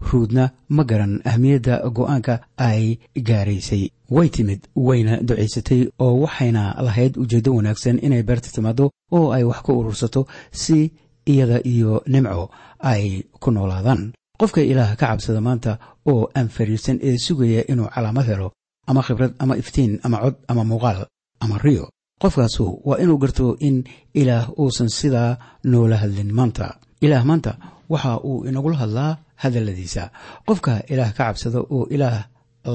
ruudna 0.00 0.50
ma 0.68 0.84
garan 0.84 1.20
ahmiyadda 1.24 1.88
go'aanka 1.90 2.40
ay 2.56 2.98
gaaraysay. 3.16 3.90
Way 4.10 4.28
timid 4.28 4.60
wayna 4.76 5.20
ducaysatay 5.22 5.88
oo 5.98 6.20
waxayna 6.24 6.74
lahayd 6.86 7.16
ujeeddo 7.16 7.54
wanaagsan 7.54 7.98
inay 8.02 8.22
beerta 8.22 8.48
timaado 8.54 8.90
oo 9.12 9.32
ay 9.32 9.44
wax 9.44 9.62
ka 9.66 9.72
urursato 9.72 10.26
si 10.52 10.92
iyada 11.26 11.60
iyo 11.64 12.02
nimco 12.06 12.50
ay 12.80 13.24
ku 13.40 13.50
noolaadaan. 13.50 14.12
Qofka 14.38 14.60
ilaah 14.60 14.96
ka 14.96 15.06
cabsada 15.06 15.40
maanta 15.40 15.78
oo 16.06 16.28
aan 16.34 16.48
fariirsan 16.48 16.98
ee 17.02 17.18
sugaya 17.18 17.64
inuu 17.68 17.88
calaamad 17.94 18.26
helo 18.26 18.52
ama 18.86 19.02
khibrad 19.02 19.34
ama 19.38 19.56
iftiin 19.56 19.98
ama 20.04 20.18
cod 20.22 20.34
ama 20.48 20.64
muuqaal 20.64 21.06
ama 21.40 21.58
riyo. 21.58 21.88
Qofkaasu 22.22 22.80
waa 22.84 22.98
inuu 23.02 23.18
garto 23.18 23.56
in 23.60 23.84
ilaah 24.14 24.48
uusan 24.58 24.88
sidaa 24.88 25.38
noola 25.64 25.96
hadlin 25.96 26.32
maanta. 26.34 26.78
Ilaah 27.00 27.24
maanta 27.24 27.52
waxa 27.92 28.12
uu 28.28 28.44
inagula 28.48 28.76
hadlaa 28.82 29.18
hadalladiisa 29.42 30.10
qofka 30.48 30.72
ilaah 30.92 31.10
ka 31.16 31.24
cabsada 31.28 31.60
oo 31.76 31.86
ilaah 31.94 32.24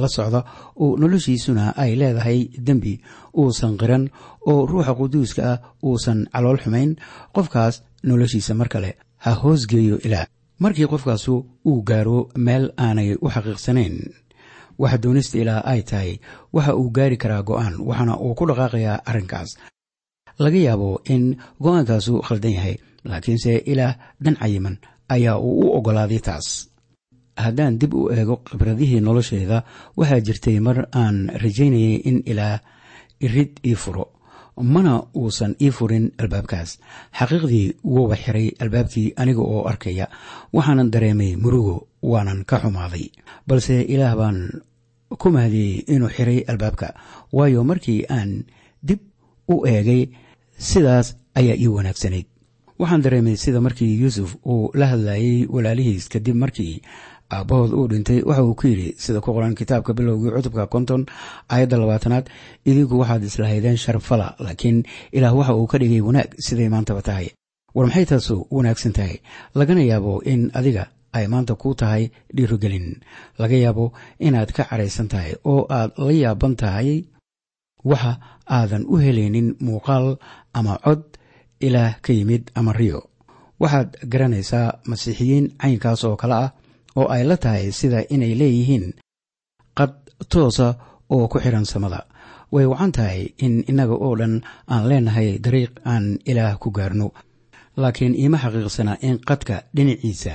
la 0.01 0.07
socda 0.07 0.41
oo 0.83 0.97
noloshiisuna 1.01 1.63
ay 1.83 1.91
leedahay 1.99 2.39
dembi 2.67 2.93
uusan 3.41 3.73
qiran 3.81 4.03
oo 4.49 4.65
ruuxa 4.69 4.93
quduuska 4.99 5.41
ah 5.51 5.57
uusan 5.87 6.19
calool 6.33 6.59
xumayn 6.63 6.91
qofkaas 7.35 7.75
noloshiisa 8.07 8.53
mar 8.59 8.69
kale 8.73 8.91
ha 9.23 9.31
hoosgeeyo 9.41 9.97
ilaah. 10.07 10.25
Markii 10.63 10.87
qofkaasu 10.93 11.33
uu 11.69 11.81
gaaro 11.89 12.29
meel 12.45 12.65
aanay 12.85 13.09
u 13.21 13.27
xaqiiqsanayn 13.33 13.95
waxa 14.81 14.97
doonista 15.03 15.35
ilaah 15.41 15.61
ay 15.71 15.81
tahay 15.89 16.11
waxa 16.55 16.71
uu 16.79 16.89
gaari 16.97 17.17
karaa 17.23 17.43
go'aan 17.49 17.73
waxaana 17.87 18.13
uu 18.25 18.33
ku 18.37 18.43
dhaqaaqayaa 18.49 19.03
arrinkaas. 19.09 19.49
Laga 20.43 20.57
yaabo 20.67 20.89
in 21.13 21.23
go'aankaasu 21.63 22.13
khaldan 22.27 22.53
yahay 22.57 22.75
laakiinse 23.09 23.53
ilaah 23.71 23.93
dan 24.23 24.35
cayiman 24.41 24.77
ayaa 25.15 25.37
uu 25.39 25.59
u 25.65 25.73
oggolaaday 25.77 26.19
taas. 26.27 26.47
Haddaan 27.43 27.79
dib 27.81 27.93
u 27.93 28.09
eego 28.17 28.35
khibradihii 28.47 29.01
nolosheeda 29.07 29.57
waxaa 29.97 30.19
jirtay 30.27 30.57
mar 30.67 30.77
aan 31.01 31.17
rajaynayay 31.43 31.95
in 32.09 32.17
ilaah 32.31 32.59
irid 33.25 33.51
ii 33.69 33.75
furo 33.83 34.05
mana 34.73 34.93
uusan 35.19 35.53
ii 35.65 35.71
furin 35.77 36.05
albaabkaas. 36.21 36.69
Xaqiiqdii 37.17 37.67
wuuba 37.93 38.15
xiray 38.23 38.47
albaabkii 38.63 39.13
aniga 39.21 39.41
oo 39.53 39.61
arkaya 39.71 40.05
waxaanan 40.55 40.91
dareemay 40.93 41.31
murugo 41.43 41.75
waanan 42.11 42.39
ka 42.49 42.55
xumaaday. 42.63 43.05
Balse 43.47 43.75
ilaah 43.93 44.15
baan 44.19 44.37
ku 45.21 45.27
mahadiyey 45.35 45.83
inuu 45.93 46.09
xiray 46.15 46.39
albaabka 46.51 46.87
waayo 47.35 47.63
markii 47.63 48.05
aan 48.17 48.31
dib 48.87 48.99
u 49.53 49.65
eegay 49.73 50.01
sidaas 50.69 51.07
ayaa 51.39 51.57
ii 51.63 51.67
wanaagsanayd 51.75 52.27
waxaan 52.81 53.01
dareemay 53.05 53.35
sida 53.43 53.59
markii 53.65 53.93
yuusuf 54.01 54.29
uu 54.53 54.71
la 54.79 54.85
hadlayey 54.91 55.45
walaalihiis 55.55 56.05
kadib 56.13 56.35
markii 56.43 56.73
aabbahood 57.35 57.71
uu 57.79 57.88
dhintay 57.91 58.19
waxa 58.29 58.43
uu 58.47 58.55
ku 58.59 58.65
yidhi 58.71 58.89
sida 59.03 59.19
ku 59.25 59.29
qoran 59.35 59.55
kitaabka 59.59 59.91
bilowgii 59.97 60.31
cutubka 60.35 60.65
konton 60.73 61.01
aayadda 61.53 61.77
labaatanaad 61.81 62.25
idinku 62.69 62.95
waxaad 63.01 63.23
islahaydeen 63.29 63.77
sharaf 63.83 64.03
fala 64.09 64.27
laakiin 64.45 64.77
ilaah 65.17 65.33
waxa 65.39 65.53
uu 65.59 65.67
ka 65.71 65.77
dhigay 65.81 66.01
wanaag 66.07 66.29
siday 66.45 66.69
maantaba 66.73 67.01
tahay. 67.09 67.27
War 67.75 67.85
maxay 67.88 68.05
taasu 68.11 68.35
wanaagsan 68.55 68.93
tahay? 68.97 69.15
Lagana 69.59 69.83
yaabo 69.91 70.13
in 70.31 70.41
adiga 70.59 70.83
ay 71.17 71.25
maanta 71.33 71.53
kuu 71.61 71.73
tahay 71.81 72.03
dhiirogelin 72.35 72.88
laga 73.41 73.55
yaabo 73.65 73.85
inaad 74.27 74.50
ka 74.57 74.63
cadhaysan 74.69 75.07
tahay 75.13 75.31
oo 75.51 75.61
aad 75.77 75.91
la 76.07 76.11
yaaban 76.23 76.53
tahay 76.61 76.89
waxa 77.91 78.11
aadan 78.57 78.83
u 78.91 78.95
helaynin 79.03 79.47
muuqaal 79.67 80.07
ama 80.59 80.73
cod 80.85 81.01
ilaah 81.61 82.01
ka 82.01 82.13
yimid 82.13 82.51
ama 82.55 82.73
riyo. 82.73 82.99
Waxaad 83.61 83.89
garanaysaa 84.11 84.79
masiixiyiin 84.89 85.45
caynkaas 85.61 86.03
oo 86.03 86.15
kale 86.21 86.33
ah 86.35 86.49
oo 86.95 87.07
ay 87.13 87.23
la 87.29 87.37
tahay 87.37 87.71
sida 87.71 87.99
inay 88.09 88.33
leeyihiin 88.35 88.85
qad 89.77 89.93
toosa 90.31 90.67
oo 91.09 91.27
ku 91.27 91.37
xidhan 91.39 91.65
samada. 91.65 92.05
Way 92.51 92.65
wacan 92.65 92.91
tahay 92.91 93.21
in 93.45 93.63
innaga 93.69 93.93
oo 93.95 94.15
dhan 94.19 94.41
aan 94.67 94.83
leenahay 94.89 95.39
dariiq 95.39 95.71
aan 95.85 96.19
ilaah 96.25 96.57
ku 96.59 96.71
gaarno. 96.71 97.07
Laakiin 97.77 98.15
iima 98.15 98.37
xaqiiqsana 98.43 98.97
in 99.07 99.19
qadka 99.27 99.63
dhinaciisa 99.75 100.33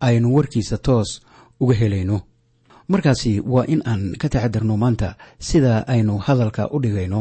aynu 0.00 0.28
warkiisa 0.36 0.78
toos 0.78 1.20
uga 1.60 1.74
helayno. 1.80 2.18
Markaasi 2.88 3.40
waa 3.44 3.64
in 3.68 3.82
aan 3.84 4.14
ka 4.20 4.28
taxadarno 4.32 4.76
maanta 4.76 5.08
sida 5.38 5.84
aynu 5.92 6.14
hadalka 6.26 6.70
u 6.72 6.80
dhigayno 6.80 7.20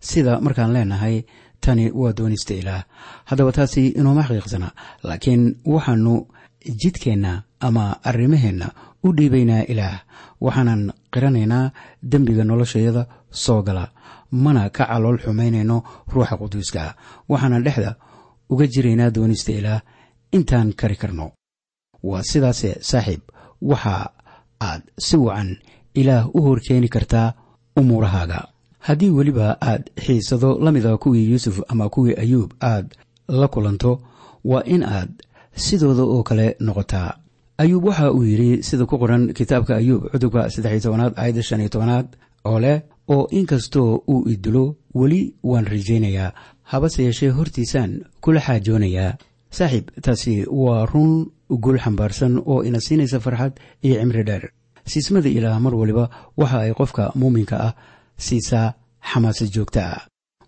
sida 0.00 0.38
markaan 0.40 0.72
leenahay 0.72 1.16
tani 1.60 1.90
waa 2.00 2.12
doonista 2.12 2.54
ilaah 2.54 2.82
haddaba 3.24 3.52
taasi 3.52 3.88
inuuma 3.98 4.22
xaqiiqsana 4.28 4.68
laakiin 5.02 5.42
waxaanu 5.74 6.14
jidkeenna 6.82 7.42
ama 7.60 7.96
arrimaheenna 8.04 8.66
u 9.04 9.12
dhiibaynaa 9.16 9.62
ilaah. 9.68 10.00
Waxaanan 10.40 10.92
qiranaynaa 11.12 11.70
dembiga 12.10 12.44
noloshayada 12.44 13.06
soo 13.30 13.62
gala 13.62 13.88
mana 14.30 14.70
ka 14.70 14.86
calool 14.86 15.18
xumaynayno 15.18 15.82
ruuxa 16.12 16.36
quduuska. 16.36 16.94
Waxaanan 17.28 17.64
dhexda 17.64 17.94
uga 18.50 18.66
jiraynaa 18.66 19.10
doonista 19.14 19.52
ilaah 19.52 19.80
intaan 20.32 20.72
kari 20.80 20.96
karno. 20.96 21.32
Waa 22.02 22.22
sidaase 22.22 22.78
saaxiib 22.80 23.22
waxa 23.62 23.94
aad 24.60 24.82
si 24.98 25.16
wacan 25.16 25.56
ilaah 25.94 26.28
u 26.34 26.42
horkeeni 26.42 26.88
kartaa 26.88 27.32
umuurahaaga 27.76 28.48
haddii 28.86 29.10
weliba 29.10 29.56
aad 29.60 29.90
xiisado 30.04 30.58
la 30.64 30.72
mida 30.72 30.96
kuwii 30.96 31.30
yuusuf 31.30 31.60
ama 31.68 31.88
kuwii 31.88 32.14
ayuub 32.22 32.50
aad 32.62 32.86
la 33.28 33.48
kulanto 33.48 34.00
waa 34.44 34.62
in 34.64 34.82
aad 34.82 35.10
sidooda 35.54 36.02
oo 36.02 36.22
kale 36.22 36.56
noqotaa. 36.60 37.10
Ayuub 37.58 37.84
waxa 37.84 38.12
uu 38.12 38.22
yidhi 38.24 38.62
sida 38.62 38.86
ku 38.86 38.98
qoran 38.98 39.32
kitaabka 39.32 39.76
ayuub 39.76 40.02
cutubka 40.12 40.50
saddexiy 40.50 40.80
tobanaad 40.80 41.12
aayadda 41.16 41.42
shan 41.42 41.60
iyo 41.60 41.68
tobanaad 41.68 42.06
oo 42.44 42.58
leh 42.60 42.82
oo 43.08 43.26
inkastoo 43.30 44.02
uu 44.12 44.28
idilo 44.28 44.76
weli 44.94 45.34
waan 45.42 45.66
rajaynayaa. 45.66 46.32
Habase 46.62 47.02
yeeshee 47.02 47.28
hortiisaan 47.30 48.04
kula 48.20 48.40
xaajoonayaa 48.40 49.16
saaxiib 49.50 49.86
taasi 50.02 50.46
waa 50.50 50.86
run 50.86 51.26
gul 51.50 51.78
xambaarsan 51.78 52.42
oo 52.46 52.62
ina 52.64 52.80
siinaysa 52.80 53.20
farxad 53.20 53.52
iyo 53.82 53.94
cimri 54.00 54.22
dheer. 54.24 54.44
Siismada 54.86 55.28
ilaah 55.28 55.60
mar 55.60 55.74
waliba 55.74 56.10
waxa 56.36 56.58
ay 56.60 56.72
qofka 56.78 57.12
muuminka 57.14 57.56
ah 57.66 57.72
siisaa 58.18 58.74
xamaasad 59.10 59.48
joogta 59.54 59.82
ah. 59.94 60.00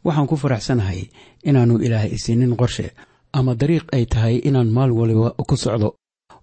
Waxaan 0.04 0.26
ku 0.30 0.36
faraxsanahay 0.36 1.00
inaannu 1.48 1.76
ilaah 1.86 2.04
isiinin 2.16 2.56
qorshe 2.60 2.86
ama 3.32 3.54
dariiq 3.60 3.84
ay 3.96 4.04
tahay 4.12 4.36
inaan 4.48 4.70
maal 4.76 4.90
waliba 4.98 5.30
ku 5.48 5.56
socdo. 5.56 5.88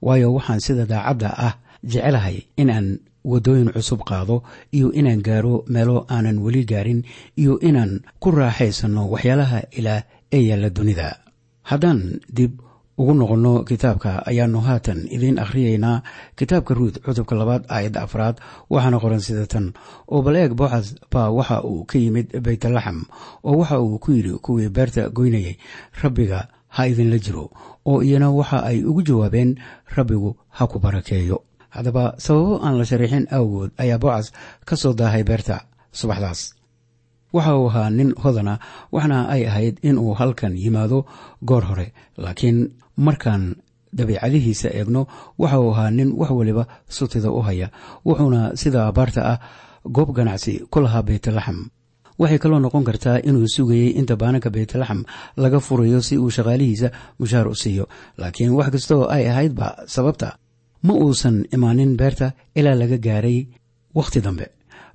Waayo 0.02 0.34
waxaan 0.38 0.62
sida 0.66 0.86
daacadda 0.86 1.30
ah 1.48 1.54
jecelahay 1.84 2.38
inaan 2.62 3.00
waddooyin 3.26 3.74
cusub 3.76 4.02
qaado 4.10 4.44
iyo 4.72 4.88
inaan 5.00 5.22
gaaro 5.28 5.66
meelo 5.74 6.06
aanan 6.10 6.38
weli 6.46 6.64
gaarin 6.72 7.02
iyo 7.42 7.54
inaan 7.70 7.92
ku 8.22 8.32
raaxaysanno 8.32 9.02
waxyaalaha 9.14 9.60
ilaah 9.80 10.02
ee 10.32 10.44
yaalla 10.50 10.70
dunida. 10.70 11.08
Haddaan 11.70 12.22
dib 12.38 12.54
ugu 12.98 13.14
noqonno 13.14 13.54
kitaabka 13.70 14.12
ayaannu 14.30 14.60
haatan 14.68 15.00
idiin 15.16 15.38
akhriyaynaa 15.44 16.02
kitaabka 16.40 16.74
ruud 16.78 16.96
cutubka 17.06 17.36
labaad 17.40 17.64
aayadda 17.76 18.02
afraad 18.08 18.36
waxaana 18.74 18.98
qoran 19.04 19.22
sida 19.26 19.46
tan 19.54 19.66
oo 20.14 20.22
bal 20.26 20.36
eeg 20.42 20.54
booxas 20.60 20.88
baa 21.14 21.30
waxa 21.38 21.58
uu 21.72 21.86
ka 21.90 21.96
yimid 22.04 22.28
baytlaxam 22.46 23.00
oo 23.48 23.56
waxa 23.62 23.78
uu 23.86 24.00
ku 24.04 24.10
yidhi 24.18 24.34
kuwii 24.46 24.70
beerta 24.76 25.10
goynayay 25.18 25.56
rabbiga 26.02 26.40
ha 26.76 26.82
idinla 26.92 27.18
jiro 27.26 27.46
oo 27.90 28.00
iyana 28.08 28.28
waxa 28.40 28.58
ay 28.70 28.78
ugu 28.90 29.02
jawaabeen 29.08 29.52
rabbigu 29.96 30.32
ha 30.58 30.64
ku 30.68 30.80
barakeeyo. 30.80 31.38
Haddaba 31.70 32.16
sababo 32.18 32.54
aan 32.66 32.76
la 32.80 32.86
sharaxin 32.90 33.26
awgood 33.38 33.72
ayaa 33.78 34.00
boocas 34.02 34.28
ka 34.68 34.76
soo 34.76 34.94
daahay 35.00 35.24
beerta 35.24 35.56
subaxdaas. 36.00 36.42
Waxa 37.36 37.54
uu 37.60 37.68
ahaa 37.70 37.90
nin 37.98 38.10
hodana 38.24 38.54
waxna 38.92 39.18
ay 39.34 39.46
ahayd 39.50 39.76
inuu 39.84 40.14
halkan 40.20 40.54
yimaado 40.58 41.06
goor 41.50 41.64
hore 41.70 41.88
laakiin 42.18 42.60
markaan 42.98 43.56
dabiicadihiisa 43.98 44.70
eegno 44.80 45.08
waxa 45.42 45.60
uu 45.60 45.72
ahaa 45.72 45.92
nin 45.92 46.10
wax 46.20 46.30
waliba 46.40 46.68
sutida 46.90 47.32
u 47.32 47.42
haya 47.42 47.68
wuxuuna 48.06 48.42
sida 48.62 48.88
abaarta 48.88 49.22
ah 49.32 49.40
goob 49.96 50.10
ganacsi 50.18 50.54
ku 50.72 50.80
lahaa 50.82 51.04
baytlaxam 51.08 51.70
waxay 52.20 52.40
kaloo 52.44 52.60
noqon 52.60 52.84
kartaa 52.84 53.18
inuu 53.30 53.48
sugayey 53.56 53.90
inta 54.00 54.16
baananka 54.22 54.50
baytlaxam 54.50 55.06
laga 55.38 55.60
furayo 55.60 56.02
si 56.02 56.18
uu 56.18 56.30
shaqaalihiisa 56.30 56.90
mushaar 57.20 57.48
u 57.48 57.56
siiyo. 57.56 57.86
Laakiin 58.18 58.52
wax 58.58 58.70
kastaoo 58.74 59.06
ay 59.16 59.30
ahaydba 59.30 59.68
sababta. 59.86 60.38
Ma 60.84 60.94
uusan 60.94 61.46
imaanin 61.56 61.98
beerta 61.98 62.32
ilaa 62.56 62.76
laga 62.76 62.98
gaaray 62.98 63.48
wakhti 63.96 64.22
dambe. 64.22 64.46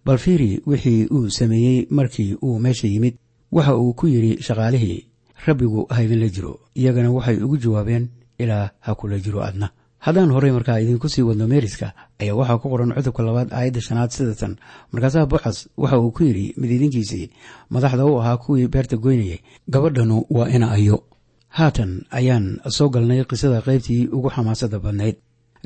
Bal 0.04 0.18
fiiri 0.18 0.62
wixii 0.66 1.06
uu 1.14 1.30
sameeyey 1.30 1.86
markii 1.90 2.34
uu 2.42 2.58
meesha 2.58 2.88
yimid 2.88 3.14
waxa 3.52 3.76
uu 3.76 3.94
ku 3.94 4.06
yidhi 4.06 4.42
shaqaalihii 4.42 5.11
rabbigu 5.46 5.86
ha 5.90 6.02
idinla 6.02 6.28
jiro 6.34 6.52
iyagana 6.74 7.10
waxay 7.10 7.36
ugu 7.44 7.56
jawaabeen 7.58 8.08
ilaa 8.38 8.70
ha 8.80 8.94
kula 8.94 9.18
jiro 9.18 9.40
adna. 9.42 9.70
Haddaan 9.98 10.30
horey 10.34 10.50
markaa 10.52 10.80
idinku 10.82 11.08
sii 11.08 11.22
wadno 11.22 11.46
meeriska 11.46 11.92
ayaa 12.20 12.34
waxaa 12.34 12.58
ku 12.58 12.68
qoran 12.72 12.90
cutubka 12.96 13.22
labaad 13.22 13.48
aayadda 13.54 13.80
shanaad 13.80 14.10
sidatan 14.10 14.56
markaasaa 14.92 15.26
boxas 15.26 15.68
waxa 15.76 15.98
uu 15.98 16.10
ku 16.10 16.22
yidhi 16.24 16.54
midiidinkiisii 16.60 17.30
madaxda 17.70 18.04
u 18.06 18.18
ahaa 18.20 18.36
kuwii 18.36 18.68
beerta 18.68 18.96
goynayay 18.96 19.38
gabadhanu 19.70 20.24
waa 20.30 20.48
ina 20.48 20.70
ayo. 20.70 21.04
Haatan 21.48 22.02
ayaan 22.10 22.58
soo 22.76 22.88
galnay 22.88 23.24
qisada 23.24 23.60
qaybtii 23.66 24.08
ugu 24.16 24.30
xamaasada 24.30 24.78
badnayd. 24.78 25.16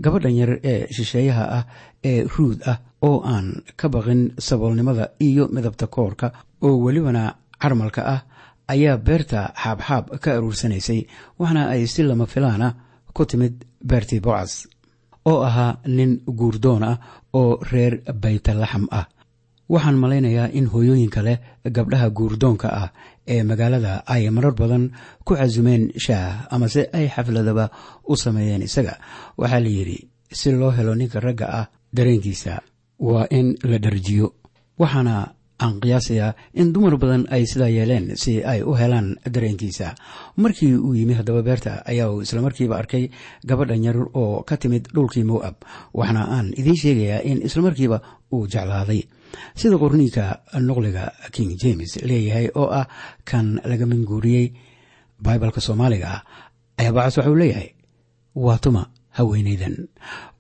Gabadhan 0.04 0.34
yar 0.36 0.50
ee 0.64 0.86
shisheeyaha 0.92 1.44
ah 1.58 1.64
ee 2.04 2.24
ruud 2.34 2.60
ah 2.68 2.78
oo 3.02 3.22
aan 3.24 3.62
ka 3.76 3.88
baqin 3.88 4.32
saboolnimada 4.38 5.04
iyo 5.20 5.48
midabta 5.48 5.86
koorka 5.86 6.32
oo 6.62 6.76
welibana 6.84 7.22
carmalka 7.62 8.02
ah 8.14 8.20
ayaa 8.72 8.96
beerta 9.06 9.40
xaabxaab 9.62 10.04
ka 10.22 10.28
aruursanaysay 10.36 11.00
waxna 11.40 11.62
ay 11.74 11.82
si 11.92 12.02
lama 12.02 12.26
filaana 12.26 12.68
ku 13.16 13.22
timid 13.30 13.54
beertii 13.88 14.20
bocas 14.26 14.52
oo 15.30 15.40
ahaa 15.48 15.78
nin 15.96 16.12
guurdoon 16.38 16.82
ah 16.90 16.96
oo 17.38 17.58
reer 17.72 17.94
baytalaxam 18.22 18.86
ah. 18.90 19.06
Waxaan 19.68 19.98
malaynayaa 20.02 20.54
in 20.58 20.66
hooyooyinka 20.72 21.20
leh 21.26 21.38
gabdhaha 21.76 22.08
guurdoonka 22.18 22.68
ah 22.82 22.88
ee 23.32 23.42
magaalada 23.42 23.92
ay 24.06 24.30
marar 24.30 24.54
badan 24.60 24.84
ku 25.26 25.34
casumeen 25.34 25.90
shaah 26.04 26.46
amase 26.54 26.82
ay 26.98 27.06
xafladaba 27.14 27.64
u 28.10 28.14
sameeyeen 28.16 28.62
isaga. 28.62 28.94
Waxaa 29.40 29.60
la 29.64 29.70
yidhi 29.76 29.98
si 30.38 30.48
loo 30.60 30.70
helo 30.76 30.94
ninka 30.94 31.18
ragga 31.26 31.46
ah 31.60 31.66
dareenkiisa 31.96 32.62
waa 33.08 33.26
in 33.38 33.48
la 33.70 33.78
dharjiyo 33.84 34.26
waxaana 34.78 35.14
aan 35.58 35.80
qiyaasayaa 35.80 36.34
in 36.54 36.72
dumar 36.72 36.96
badan 37.00 37.24
ay 37.30 37.46
sidaa 37.46 37.68
yeeleen 37.68 38.16
si 38.16 38.44
ay 38.44 38.62
u 38.62 38.74
helaan 38.74 39.16
dareenkiisa. 39.34 39.94
Markii 40.36 40.74
uu 40.76 40.94
yimi 40.94 41.14
haddaba 41.14 41.42
beerta 41.42 41.82
ayaa 41.84 42.10
uu 42.12 42.20
islamarkiiba 42.20 42.76
arkay 42.76 43.08
gabadhan 43.46 43.84
yar 43.84 43.96
oo 44.14 44.42
ka 44.48 44.56
timid 44.56 44.88
dhulkii 44.94 45.24
mowab 45.24 45.56
waxna 45.94 46.22
aan 46.36 46.52
idiin 46.56 46.76
sheegayaa 46.76 47.20
in 47.24 47.42
islamarkiiba 47.46 48.00
uu 48.32 48.46
jeclaaday. 48.46 49.02
Sida 49.56 49.78
qorniinka 49.78 50.24
noqliga 50.60 51.12
king 51.32 51.56
james 51.62 51.96
leeyahay 52.02 52.48
oo 52.54 52.68
ah 52.70 52.86
kan 53.24 53.60
laga 53.64 53.86
minguuriyey 53.86 54.52
baibalka 55.24 55.60
soomaaliga 55.60 56.08
ah 56.08 56.22
ayaa 56.78 57.34
leeyahay 57.34 57.68
waa 58.36 58.58
tuma 58.58 58.82
haweenaydan 59.16 59.88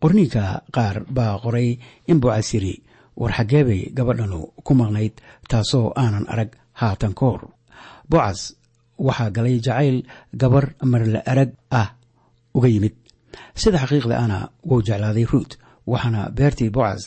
qorniinka 0.00 0.42
qaar 0.76 1.04
baa 1.08 1.40
qoray 1.40 1.78
in 2.08 2.20
bocas 2.20 2.52
yiri 2.54 2.74
war 3.16 3.32
xaggee 3.38 3.90
gabadhanu 3.96 4.38
ku 4.66 4.72
maqnayd 4.80 5.14
taasoo 5.50 5.92
aanan 6.02 6.26
arag 6.32 6.50
haatan 6.80 7.12
ka 7.18 7.24
hor. 7.26 7.42
Bocas 8.10 8.40
waxaa 9.06 9.30
galay 9.36 9.56
jacayl 9.66 9.96
gabar 10.40 10.64
marla 10.92 11.20
arag 11.32 11.50
ah 11.70 11.88
uga 12.56 12.68
yimid. 12.68 12.94
Sida 13.54 13.78
xaqiiqda 13.82 14.14
ana 14.24 14.38
wuu 14.68 14.82
jeclaaday 14.86 15.24
ruut 15.32 15.52
waxaana 15.86 16.20
beertii 16.36 16.70
bocas 16.76 17.02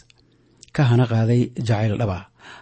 ka 0.75 0.83
hana 0.89 1.05
qaaday 1.11 1.41
jacayl 1.67 1.95
dhaba. 2.01 2.19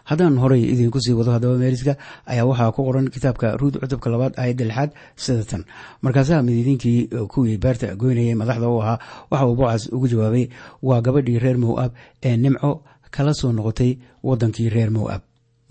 Haddaan 0.10 0.36
horay 0.44 0.64
idiinku 0.74 1.00
sii 1.00 1.16
wado 1.20 1.32
haddaba 1.36 1.56
meeriska 1.64 1.94
ayaa 2.32 2.46
waxaa 2.52 2.72
ku 2.76 2.82
qoran 2.88 3.08
kitaabka 3.14 3.48
ruud 3.60 3.76
cutubka 3.82 4.10
labaad 4.14 4.34
aayadda 4.40 4.66
lixaad 4.70 4.92
sida 5.16 5.44
tan. 5.50 5.64
Markaasaa 6.04 6.42
midiidinkii 6.48 7.00
kuwii 7.32 7.58
beerta 7.64 7.96
goynayay 7.96 8.36
madaxda 8.42 8.68
u 8.68 8.82
ahaa 8.84 9.00
waxa 9.32 9.46
uu 9.48 9.56
boocas 9.60 9.84
ugu 9.96 10.08
jawaabay 10.12 10.46
waa 10.88 11.02
gabadhii 11.06 11.40
reer 11.44 11.58
mowab 11.58 11.92
ee 12.24 12.36
nimco 12.38 12.72
kala 13.18 13.34
soo 13.40 13.52
noqotay 13.58 13.92
waddankii 14.28 14.70
reer 14.76 14.92
mowab 14.98 15.22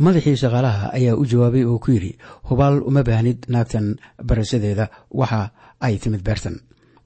madaxii 0.05 0.37
shaqaalaha 0.43 0.85
ayaa 0.99 1.17
u 1.17 1.25
jawaabay 1.31 1.65
oo 1.71 1.79
ku 1.85 1.91
yidhi 1.95 2.13
hubaal 2.49 2.77
uma 2.89 3.03
baahnid 3.09 3.39
naagtan 3.55 3.87
barashadeeda 4.29 4.85
waxa 5.21 5.41
ay 5.87 5.95
timid 6.03 6.23
beertan. 6.27 6.57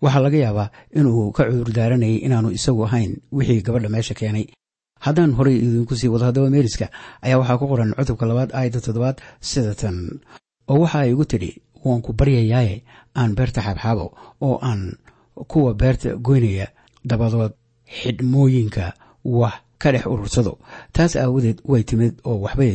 Waxaa 0.03 0.23
laga 0.25 0.39
yaabaa 0.45 0.69
inuu 0.99 1.31
ka 1.37 1.43
cudur 1.51 1.71
daaranayay 1.77 2.19
inaanu 2.27 2.49
isagu 2.59 2.83
ahayn 2.87 3.13
wixii 3.37 3.63
gabadha 3.67 3.89
meesha 3.95 4.15
keenay. 4.21 4.47
Haddaan 5.05 5.33
horay 5.39 5.57
idinku 5.65 5.95
sii 5.97 6.09
wado 6.13 6.25
haddaba 6.29 6.51
meeriska 6.55 6.87
ayaa 7.25 7.39
waxaa 7.41 7.59
ku 7.61 7.67
qoran 7.71 7.95
cutubka 7.99 8.25
labaad 8.31 8.51
aayadda 8.57 8.81
toddobaad 8.87 9.17
sida 9.41 9.75
tan 9.81 9.97
oo 10.71 10.79
waxa 10.83 10.99
ay 11.05 11.11
igu 11.13 11.25
tidhi 11.31 11.51
waan 11.85 12.01
ku 12.05 12.11
baryayaaye 12.19 12.77
aan 13.21 13.31
beerta 13.39 13.61
xaabxaabo 13.67 14.07
oo 14.47 14.57
aan 14.69 14.83
kuwa 15.51 15.75
beerta 15.81 16.17
goynaya 16.27 16.67
dabadood. 17.05 17.53
Xidhmooyinka 17.99 18.85
wax 19.25 19.55
ka 19.83 19.89
dhex 19.95 20.05
urursado. 20.13 20.53
Taas 20.95 21.13
aawadeed 21.17 21.59
way 21.71 21.83
timid 21.91 22.15
oo 22.29 22.39
waxbay 22.45 22.75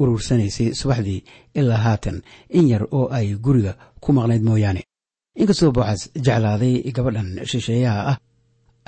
urursanaysay 0.00 0.68
subaxdii 0.80 1.20
ilaa 1.58 1.80
haatan 1.86 2.16
in 2.58 2.68
yar 2.72 2.84
oo 2.98 3.06
ay 3.18 3.28
guriga 3.44 3.72
ku 4.02 4.12
maqnayd 4.16 4.42
mooyaane. 4.48 4.82
Inkastoo 5.40 5.72
boocas 5.76 6.02
jeclaaday 6.26 6.74
gabadhan 6.96 7.28
shisheeyaha 7.50 8.00
ah 8.12 8.18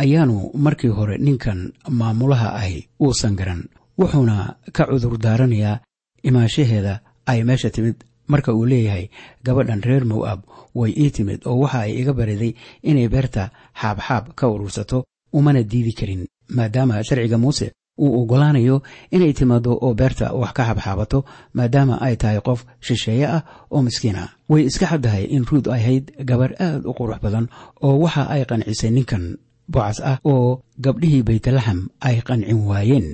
ayaanu 0.02 0.36
markii 0.64 0.92
hore 0.98 1.16
ninkan 1.26 1.72
maamulaha 1.98 2.48
ahi 2.60 2.88
uusan 3.04 3.34
garan 3.40 3.62
wuxuuna 3.98 4.36
ka 4.76 4.82
cudur 4.90 5.14
daaranayaa 5.24 5.80
imaashaheeda 6.28 6.94
ay 7.30 7.40
meesha 7.48 7.70
timid. 7.70 7.96
Marka 8.28 8.52
uu 8.52 8.66
leeyahay 8.70 9.08
gabadhan 9.44 9.80
reer 9.88 10.04
mowab 10.04 10.40
way 10.74 10.92
ii 11.02 11.10
timid 11.16 11.40
oo 11.48 11.58
waxa 11.64 11.80
ay 11.88 11.92
iga 12.00 12.12
bariday 12.12 12.52
inay 12.90 13.08
beerta 13.08 13.50
xaabxaab 13.80 14.24
ka 14.38 14.44
urursato 14.52 14.98
umana 15.32 15.62
diidi 15.70 15.92
karin 15.98 16.22
maadaama 16.56 17.02
sharciga 17.04 17.38
muuse 17.38 17.72
uu 17.98 18.10
oggolaanayo 18.22 18.76
inay 19.10 19.32
timaado 19.38 19.72
oo 19.84 19.94
beerta 19.94 20.32
wax 20.40 20.52
ka 20.56 20.62
xabxaabato 20.68 21.18
maadaama 21.56 21.94
ay 22.06 22.14
tahay 22.16 22.40
qof 22.48 22.60
shisheeye 22.86 23.26
ah 23.26 23.42
oo 23.70 23.82
miskiin 23.82 24.16
ah. 24.22 24.28
Way 24.48 24.62
iska 24.70 24.86
xaddahay 24.92 25.24
in 25.34 25.44
ruud 25.48 25.66
ahayd 25.68 26.04
gabar 26.28 26.50
aad 26.66 26.82
u 26.86 26.92
qurux 26.98 27.18
badan 27.24 27.46
oo 27.86 27.98
waxa 28.04 28.22
ay 28.34 28.42
qancisay 28.50 28.90
ninkan 28.96 29.24
bocas 29.72 29.98
ah 30.10 30.18
oo 30.24 30.62
gabdhihii 30.84 31.22
baytlaxam 31.28 31.80
ay 32.00 32.16
qancin 32.28 32.60
waayeen 32.70 33.06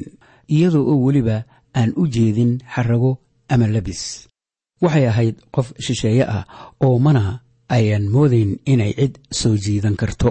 iyadoo 0.55 0.85
oo 0.93 0.97
weliba 1.07 1.37
aan 1.79 1.91
u 1.97 2.07
jeedin 2.15 2.53
xarago 2.75 3.13
ama 3.49 3.67
labis. 3.67 4.29
Waxay 4.85 5.07
ahayd 5.09 5.37
qof 5.55 5.73
shisheeye 5.85 6.25
ah 6.37 6.45
oo 6.85 6.99
mana 6.99 7.41
ayan 7.77 8.05
moodayn 8.15 8.61
inay 8.73 8.93
cid 8.99 9.15
soo 9.41 9.57
jiidan 9.65 9.97
karto 9.97 10.31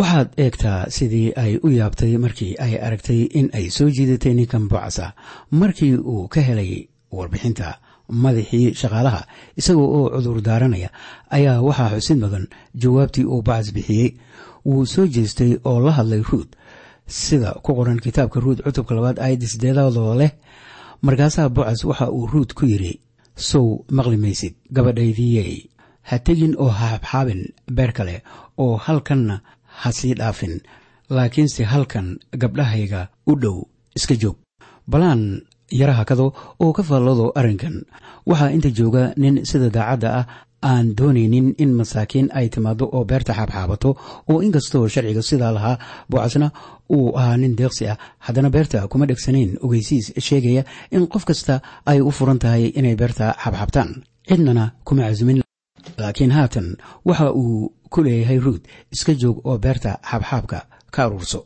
waxaad 0.00 0.28
eegtaa 0.44 0.80
sidii 0.96 1.28
ay 1.42 1.52
u 1.66 1.68
yaabtay 1.78 2.12
markii 2.24 2.52
ay 2.64 2.72
aragtay 2.86 3.20
in 3.38 3.46
ay 3.58 3.66
soo 3.76 3.88
jiidatay 3.96 4.34
ninkan 4.34 4.64
bocasa 4.70 5.06
markii 5.60 5.94
uu 6.12 6.28
ka 6.32 6.40
helay 6.48 6.72
warbixinta 7.16 7.68
madaxii 8.22 8.74
shaqaalaha 8.80 9.20
isagoo 9.60 9.88
oo 9.98 10.06
cudur 10.14 10.38
daaranaya 10.46 10.88
ayaa 11.36 11.60
waxaa 11.68 11.90
xusid 11.94 12.18
mudan 12.22 12.46
jawaabtii 12.82 13.24
uu 13.32 13.42
bacas 13.48 13.68
bixiyey. 13.74 14.10
Wuu 14.68 14.86
soo 14.92 15.06
jeestay 15.14 15.52
oo 15.64 15.78
la 15.80 15.92
hadlay 15.98 16.22
ruud. 16.30 16.48
Sida 17.06 17.50
ku 17.64 17.70
qoran 17.74 18.00
kitaabka 18.04 18.40
ruud 18.44 18.58
cutubka 18.64 18.94
labaad 18.94 19.18
aayadda 19.18 19.46
sideedaadoo 19.52 20.14
leh 20.20 20.32
markaasaa 21.02 21.48
bocas 21.48 21.84
waxa 21.84 22.06
uu 22.16 22.26
ruud 22.32 22.50
ku 22.58 22.64
yidhi 22.72 23.00
sow 23.48 23.66
maqli 23.96 24.16
maysid 24.24 24.54
gabadhaydiyey 24.74 25.52
ha 26.08 26.18
tegin 26.26 26.54
oo 26.62 26.68
ha 26.78 26.88
xabxaabin 26.92 27.42
beer 27.76 27.92
kale 27.92 28.16
oo 28.64 28.76
halkanna 28.86 29.40
ha 29.82 29.88
sii 29.98 30.14
dhaafin 30.20 30.54
laakiinse 31.16 31.62
halkan 31.72 32.06
gabdhahayga 32.42 33.00
u 33.30 33.32
dhow 33.42 33.56
iska 33.98 34.14
joog. 34.22 34.36
Balaan 34.90 35.22
yara 35.80 35.94
hakado 36.00 36.26
oo 36.62 36.72
ka 36.76 36.82
faallado 36.82 37.32
arrinkan. 37.38 37.76
Waxaa 38.28 38.50
inta 38.56 38.70
jooga 38.78 39.02
nin 39.16 39.44
sida 39.50 39.68
daacadda 39.76 40.08
ah 40.18 40.26
aan 40.70 40.86
doonaynin 40.98 41.54
in 41.62 41.70
masaakiin 41.78 42.28
ay 42.38 42.46
timaado 42.52 42.84
oo 42.96 43.04
beerta 43.10 43.32
xaabxaabato 43.38 43.90
oo 44.30 44.38
inkastoo 44.46 44.84
sharciga 44.92 45.22
sidaa 45.22 45.52
lahaa 45.56 45.80
bocasna 46.10 46.48
uu 46.96 47.16
ahaa 47.18 47.36
nin 47.36 47.56
deeqsi 47.58 47.84
ah. 47.92 47.96
Haddana 48.26 48.50
beerta 48.54 48.88
kuma 48.90 49.06
dhegsanayn 49.08 49.50
ogeysiis 49.64 50.06
sheegaya 50.26 50.62
in 50.94 51.06
qof 51.12 51.24
kasta 51.24 51.54
ay 51.90 51.98
u 52.00 52.10
furan 52.10 52.38
tahay 52.42 52.64
inay 52.78 52.96
beerta 53.00 53.26
xabxabtaan 53.42 53.90
cidnana 54.28 54.64
kuma 54.86 55.02
casumin 55.08 55.40
laakiin 55.98 56.32
haatan 56.36 56.66
waxa 57.08 57.26
uu 57.42 57.72
ku 57.92 57.98
leeyahay 58.06 58.38
ruud 58.44 58.62
iska 58.94 59.12
joog 59.20 59.38
oo 59.48 59.56
beerta 59.64 59.90
xaabxaabka 60.10 60.58
ka 60.94 61.00
aruurso 61.04 61.40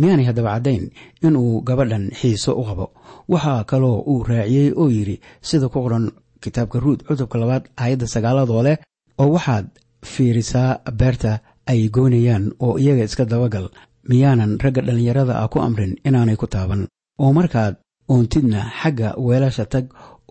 miyaanay 0.00 0.26
haddaba 0.28 0.50
caddayn 0.56 0.84
inuu 1.26 1.60
gabadhan 1.68 2.04
xiiso 2.20 2.52
u 2.60 2.64
qabo. 2.68 2.86
Waxaa 3.32 3.64
kaloo 3.70 3.98
uu 4.10 4.24
raaciyey 4.30 4.68
oo 4.80 4.88
yidhi 4.96 5.16
sida 5.48 5.66
ku 5.72 5.78
qoran 5.84 6.06
kitaabka 6.42 6.76
ruud 6.84 7.00
cutubka 7.06 7.36
labaad 7.42 7.64
aayadda 7.82 8.06
sagaaladoo 8.14 8.62
leh 8.66 8.76
oo 9.20 9.28
waxaad 9.36 9.66
fiirisaa 10.12 10.70
beerta 11.00 11.32
ay 11.70 11.80
goynayaan 11.96 12.44
oo 12.64 12.74
iyaga 12.82 13.04
iska 13.08 13.24
dabagal. 13.32 13.66
Miyaanan 14.08 14.52
ragga 14.64 14.82
dhallinyarada 14.86 15.34
ah 15.42 15.48
ku 15.52 15.58
amrin 15.66 15.92
inaanay 16.08 16.36
ku 16.40 16.46
taaban. 16.54 16.82
Oo 17.22 17.30
markaad 17.38 17.74
oontidna 18.12 18.60
xagga 18.80 19.08
weelasha 19.26 19.64
tag 19.72 19.86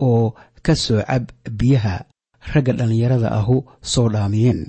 oo 0.08 0.34
ka 0.66 0.74
soo 0.84 1.00
cab 1.08 1.24
biyaha 1.58 1.94
ragga 2.52 2.72
dhallinyarada 2.78 3.28
ahu 3.38 3.56
soo 3.92 4.08
dhaamiyeen 4.14 4.60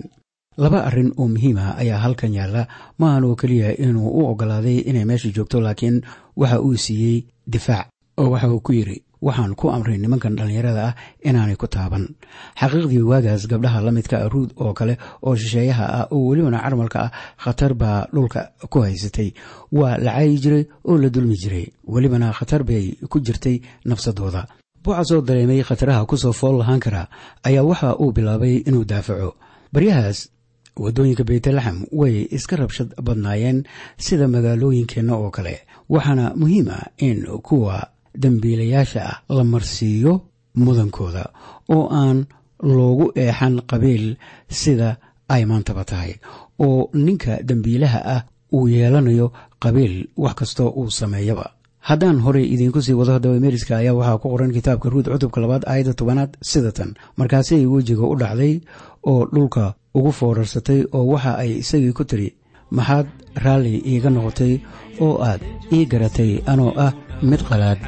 laba 0.57 0.79
arrin 0.87 1.11
oo 1.17 1.27
muhiima 1.27 1.75
ayaa 1.81 1.99
halkan 2.03 2.33
yaalla. 2.33 2.67
Maahan 2.99 3.23
oo 3.23 3.35
keliya 3.35 3.77
inuu 3.77 4.09
u 4.19 4.27
oggolaaday 4.31 4.77
inay 4.89 5.05
meesha 5.05 5.29
joogto 5.35 5.61
laakiin 5.61 6.01
waxa 6.37 6.61
uu 6.61 6.77
siiyey 6.77 7.25
difaac 7.47 7.87
oo 8.17 8.29
waxa 8.33 8.49
uu 8.53 8.59
ku 8.59 8.71
yidhi 8.73 9.03
waxaan 9.23 9.55
ku 9.55 9.69
amray 9.71 9.97
nimankan 9.97 10.35
dhallinyarada 10.35 10.83
ah 10.87 10.95
inaanay 11.23 11.55
ku 11.55 11.67
taaban. 11.67 12.11
Xaqiiqdii 12.59 13.01
waagaas 13.07 13.47
gabdhaha 13.47 13.79
la 13.81 13.91
midka 13.95 14.17
a 14.19 14.27
ruud 14.29 14.51
oo 14.59 14.73
kale 14.73 14.97
oo 15.23 15.35
shisheeyaha 15.35 15.85
ah 15.99 16.05
oo 16.11 16.27
welibana 16.29 16.59
carmalka 16.59 16.99
ah 17.07 17.11
khatar 17.43 17.73
baa 17.73 18.07
dhulka 18.13 18.51
ku 18.69 18.83
haysatay. 18.83 19.31
Waa 19.71 19.97
la 19.97 20.11
caayi 20.11 20.37
jiray 20.43 20.63
oo 20.85 20.97
la 20.99 21.09
dulmi 21.09 21.35
jiray. 21.39 21.65
Welibana 21.87 22.33
khatar 22.35 22.63
bay 22.67 22.97
ku 23.09 23.19
jirtay 23.23 23.61
nafsadooda. 23.87 24.43
Buuca 24.83 25.03
soo 25.07 25.21
dareemay 25.23 25.63
khataraha 25.63 26.03
ku 26.05 26.17
soo 26.19 26.33
fool 26.35 26.59
lahaan 26.59 26.79
karaa 26.83 27.07
ayaa 27.47 27.63
waxa 27.63 27.95
uu 28.03 28.11
bilaabay 28.11 28.67
inuu 28.67 28.83
daafaco. 28.83 29.35
Baryahaas 29.73 30.29
waddooyinka 30.77 31.23
beytlaxam 31.23 31.77
way 31.91 32.27
iska 32.37 32.55
rabshad 32.55 32.89
badnaayeen 33.05 33.63
sida 33.97 34.27
magaalooyinkeenna 34.27 35.13
oo 35.15 35.29
kale. 35.31 35.55
Waxaana 35.89 36.33
muhiim 36.35 36.67
ah 36.69 36.85
in 36.97 37.25
kuwa 37.47 37.87
dembiilayaasha 38.21 39.01
ah 39.11 39.17
la 39.29 39.43
marsiiyo 39.43 40.13
mudankooda 40.55 41.23
oo 41.69 41.85
aan 41.91 42.25
loogu 42.63 43.05
eexan 43.15 43.61
qabiil 43.71 44.05
sida 44.49 44.97
ay 45.29 45.45
maantaba 45.45 45.83
tahay 45.85 46.13
oo 46.59 46.89
ninka 46.93 47.33
dembiilaha 47.49 47.99
ah 48.15 48.21
uu 48.53 48.67
yeelanayo 48.67 49.27
qabiil 49.63 50.07
wax 50.17 50.33
kastoo 50.39 50.69
uu 50.69 50.89
sameeyaba 50.99 51.45
haddaan 51.89 52.19
horey 52.25 52.45
idiinku 52.53 52.81
sii 52.85 52.95
wado 52.99 53.11
haddaba 53.15 53.39
meriska 53.45 53.73
ayaa 53.81 53.95
waxaa 53.99 54.17
ku 54.21 54.27
qoran 54.33 54.51
kitaabka 54.57 54.87
ruud 54.93 55.07
cutubka 55.13 55.39
labaad 55.43 55.63
aayadda 55.71 55.93
tobanaad 55.99 56.31
sida 56.51 56.71
tan. 56.77 56.89
Markaasay 57.19 57.65
wejiga 57.73 58.05
u 58.13 58.15
dhacday 58.21 58.53
oo 59.11 59.21
dhulka 59.33 59.65
ugu 59.97 60.11
foorarsatay 60.19 60.79
oo 60.95 61.05
waxa 61.13 61.31
ay 61.43 61.51
isagii 61.63 61.93
ku 61.97 62.03
tiri 62.09 62.29
maxaad 62.77 63.07
raalli 63.43 63.73
iiga 63.91 64.09
noqotay 64.15 64.53
oo 65.05 65.15
aad 65.29 65.41
ii 65.75 65.85
garatay 65.91 66.31
anoo 66.51 66.71
ah 66.85 66.91
mid 67.29 67.41
qalaad 67.49 67.79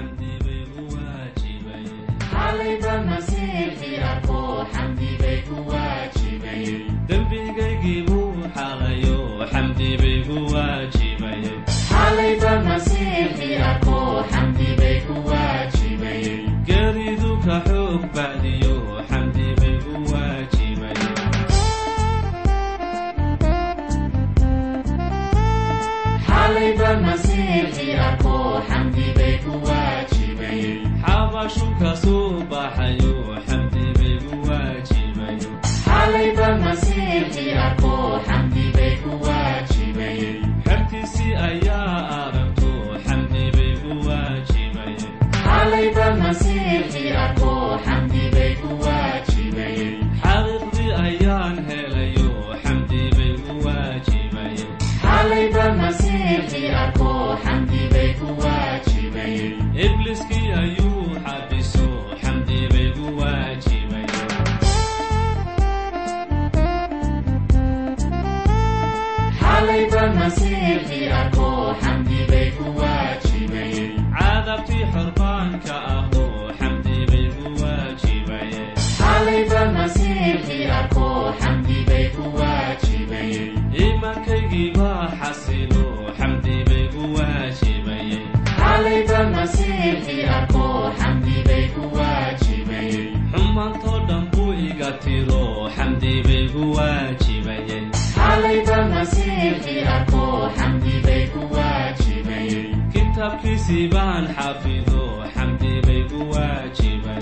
bay 96.76 97.16
ku 97.16 97.24
waajibay 97.24 97.90
xalayba 98.16 98.78
masiixi 98.94 99.76
arko 99.96 100.24
xamdi 100.58 100.96
bay 101.06 101.24
ku 101.34 101.42
waajibay 101.56 102.50
kitaabkiisii 102.94 103.86
baan 103.94 104.26
xafido 104.38 105.04
xamdi 105.34 105.72
bay 105.86 106.02
ku 106.12 106.20
waajibay 106.34 107.22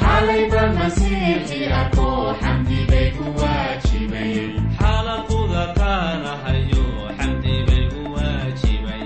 xalayba 0.00 0.62
masiixi 0.78 1.60
arko 1.80 2.08
xamdi 2.40 2.78
bay 2.90 3.06
ku 3.16 3.24
waajibay 3.40 4.34
xaalaquda 4.78 5.62
qaanahayo 5.78 6.86
xamdi 7.18 7.54
bay 7.68 7.84
ku 7.92 8.02
waajibay 8.14 9.04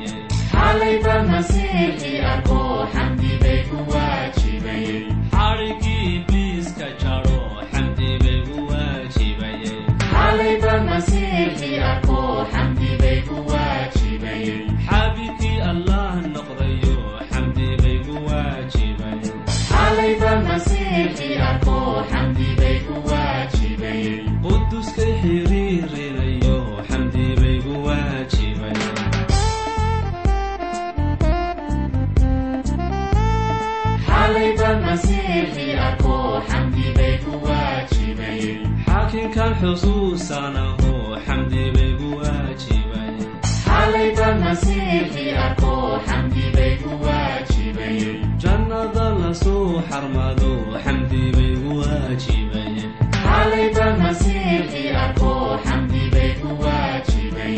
xalayba 43.64 44.29
masiixi 44.42 45.24
arko 45.44 45.72
xamdi 46.07 46.44
bay 46.57 46.72
ku 46.83 46.90
waajibay 47.05 47.98
jannada 48.42 49.07
la 49.20 49.31
soo 49.42 49.70
xarmado 49.88 50.52
xamdi 50.85 51.22
bay 56.14 56.31
ku 56.42 56.48
waajibay 56.62 57.57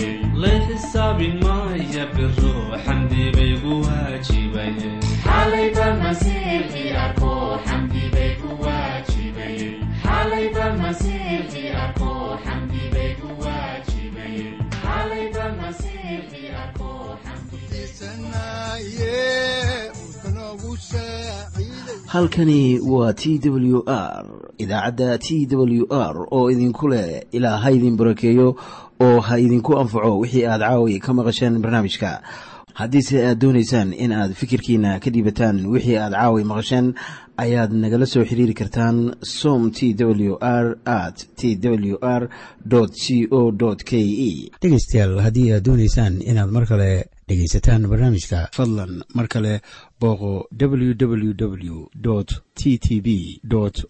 halkani 22.06 22.80
waa 22.80 23.12
t 23.12 23.38
w 23.44 23.82
r 23.86 24.24
idaacadda 24.58 25.18
t 25.18 25.46
w 25.50 25.86
r 25.90 26.16
oo 26.30 26.50
idinku 26.50 26.88
leh 26.88 27.22
ilaa 27.32 27.56
ha 27.56 27.70
idin 27.70 27.96
barakeeyo 27.96 28.56
oo 29.00 29.20
ha 29.20 29.38
idinku 29.38 29.78
anfaco 29.78 30.18
wixii 30.18 30.46
aad 30.46 30.60
caawi 30.60 30.98
ka 31.00 31.14
maqasheen 31.14 31.58
barnaamijka. 31.58 32.22
Haddiise 32.74 33.26
aad 33.26 33.38
doonaysaan 33.38 33.92
in 33.92 34.12
aad 34.12 34.32
fikirkiina 34.34 35.00
ka 35.00 35.10
dhiibataan 35.10 35.66
wixii 35.66 35.96
aad 35.96 36.12
caawi 36.12 36.44
maqasheen 36.44 36.94
ayaad 37.36 37.72
nagala 37.72 38.06
soo 38.06 38.24
xiriiri 38.24 38.54
kartaan 38.54 39.14
som 39.22 39.70
t 39.70 39.94
w 39.98 40.36
r 40.40 40.78
at 40.84 41.26
t 41.36 41.56
w 41.62 41.98
r 42.02 42.28
c 42.90 43.26
o 43.30 43.52
k 43.84 43.92
e. 44.00 44.50
Dhegaystayaal 44.62 45.20
haddii 45.20 45.52
aad 45.52 45.64
doonaysaan 45.64 46.22
inaad 46.22 46.50
mar 46.50 46.66
kale 46.66 47.04
dhegaysataan 47.28 47.86
barnaamijka 47.86 48.48
fadlan 48.52 49.02
mar 49.14 49.28
kale 49.28 49.60
booqo 50.00 50.46
www 50.60 51.76
t 52.54 52.78
t 52.78 53.00
b 53.00 53.40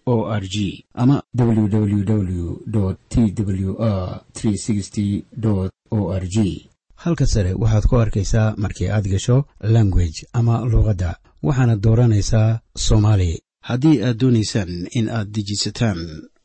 o 0.05 0.25
r 0.41 0.43
g. 0.47 0.85
Ama 0.93 1.23
www 1.35 2.55
t 3.09 3.33
w 3.37 3.75
r 3.79 4.23
o 5.91 6.11
r 6.13 6.27
g. 6.27 6.69
Halka 6.95 7.25
sare 7.27 7.53
waxaad 7.53 7.85
ku 7.87 7.95
arkaysaa 8.03 8.55
markii 8.57 8.87
aad 8.89 9.05
gasho 9.09 9.45
language 9.61 10.27
ama 10.33 10.65
luuqadda 10.71 11.15
waxaana 11.43 11.75
dooranaysaa 11.75 12.59
soomaali. 12.77 13.41
Haddii 13.61 14.01
aad 14.03 14.17
doonaysaan 14.21 14.87
in 14.91 15.09
aad 15.09 15.27
dejisataan 15.35 15.99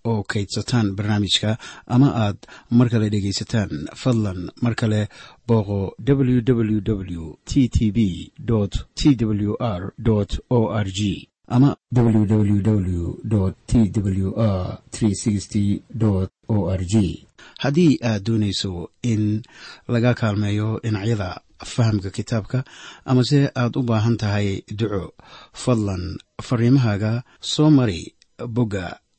oo 0.04 0.22
kaydsataan 0.22 0.86
barnaamijka 0.96 1.50
ama 1.86 2.08
aad 2.24 2.36
mar 2.70 2.88
kale 2.92 3.08
dhegaysataan 3.10 3.70
fadlan 4.02 4.40
mar 4.62 4.74
kale 4.74 5.08
booqo 5.48 5.78
www 6.08 7.22
t 7.44 7.68
t 7.68 7.90
b 7.96 7.98
t 8.98 9.24
w 9.24 9.54
r 9.60 9.92
o 10.50 10.60
r 10.84 10.88
g 10.98 11.28
ama 11.48 11.76
www 11.92 13.12
t 13.66 13.90
w 14.00 14.32
r 14.36 16.28
o 16.48 16.58
r 16.70 16.84
g 16.92 17.26
haddii 17.58 17.98
aad 18.02 18.22
doonayso 18.26 18.90
in 19.02 19.42
laga 19.88 20.14
kaalmeeyo 20.14 20.80
dhinacyada 20.82 21.40
fahamka 21.64 22.10
kitaabka 22.10 22.64
amase 23.04 23.50
aad 23.56 23.76
u 23.78 23.82
baahan 23.82 24.16
tahay 24.16 24.62
duco 24.78 25.12
fadlan 25.52 26.16
fariimahaaga 26.42 27.22
soo 27.40 27.70
mari 27.70 28.14
bogga 28.48 28.98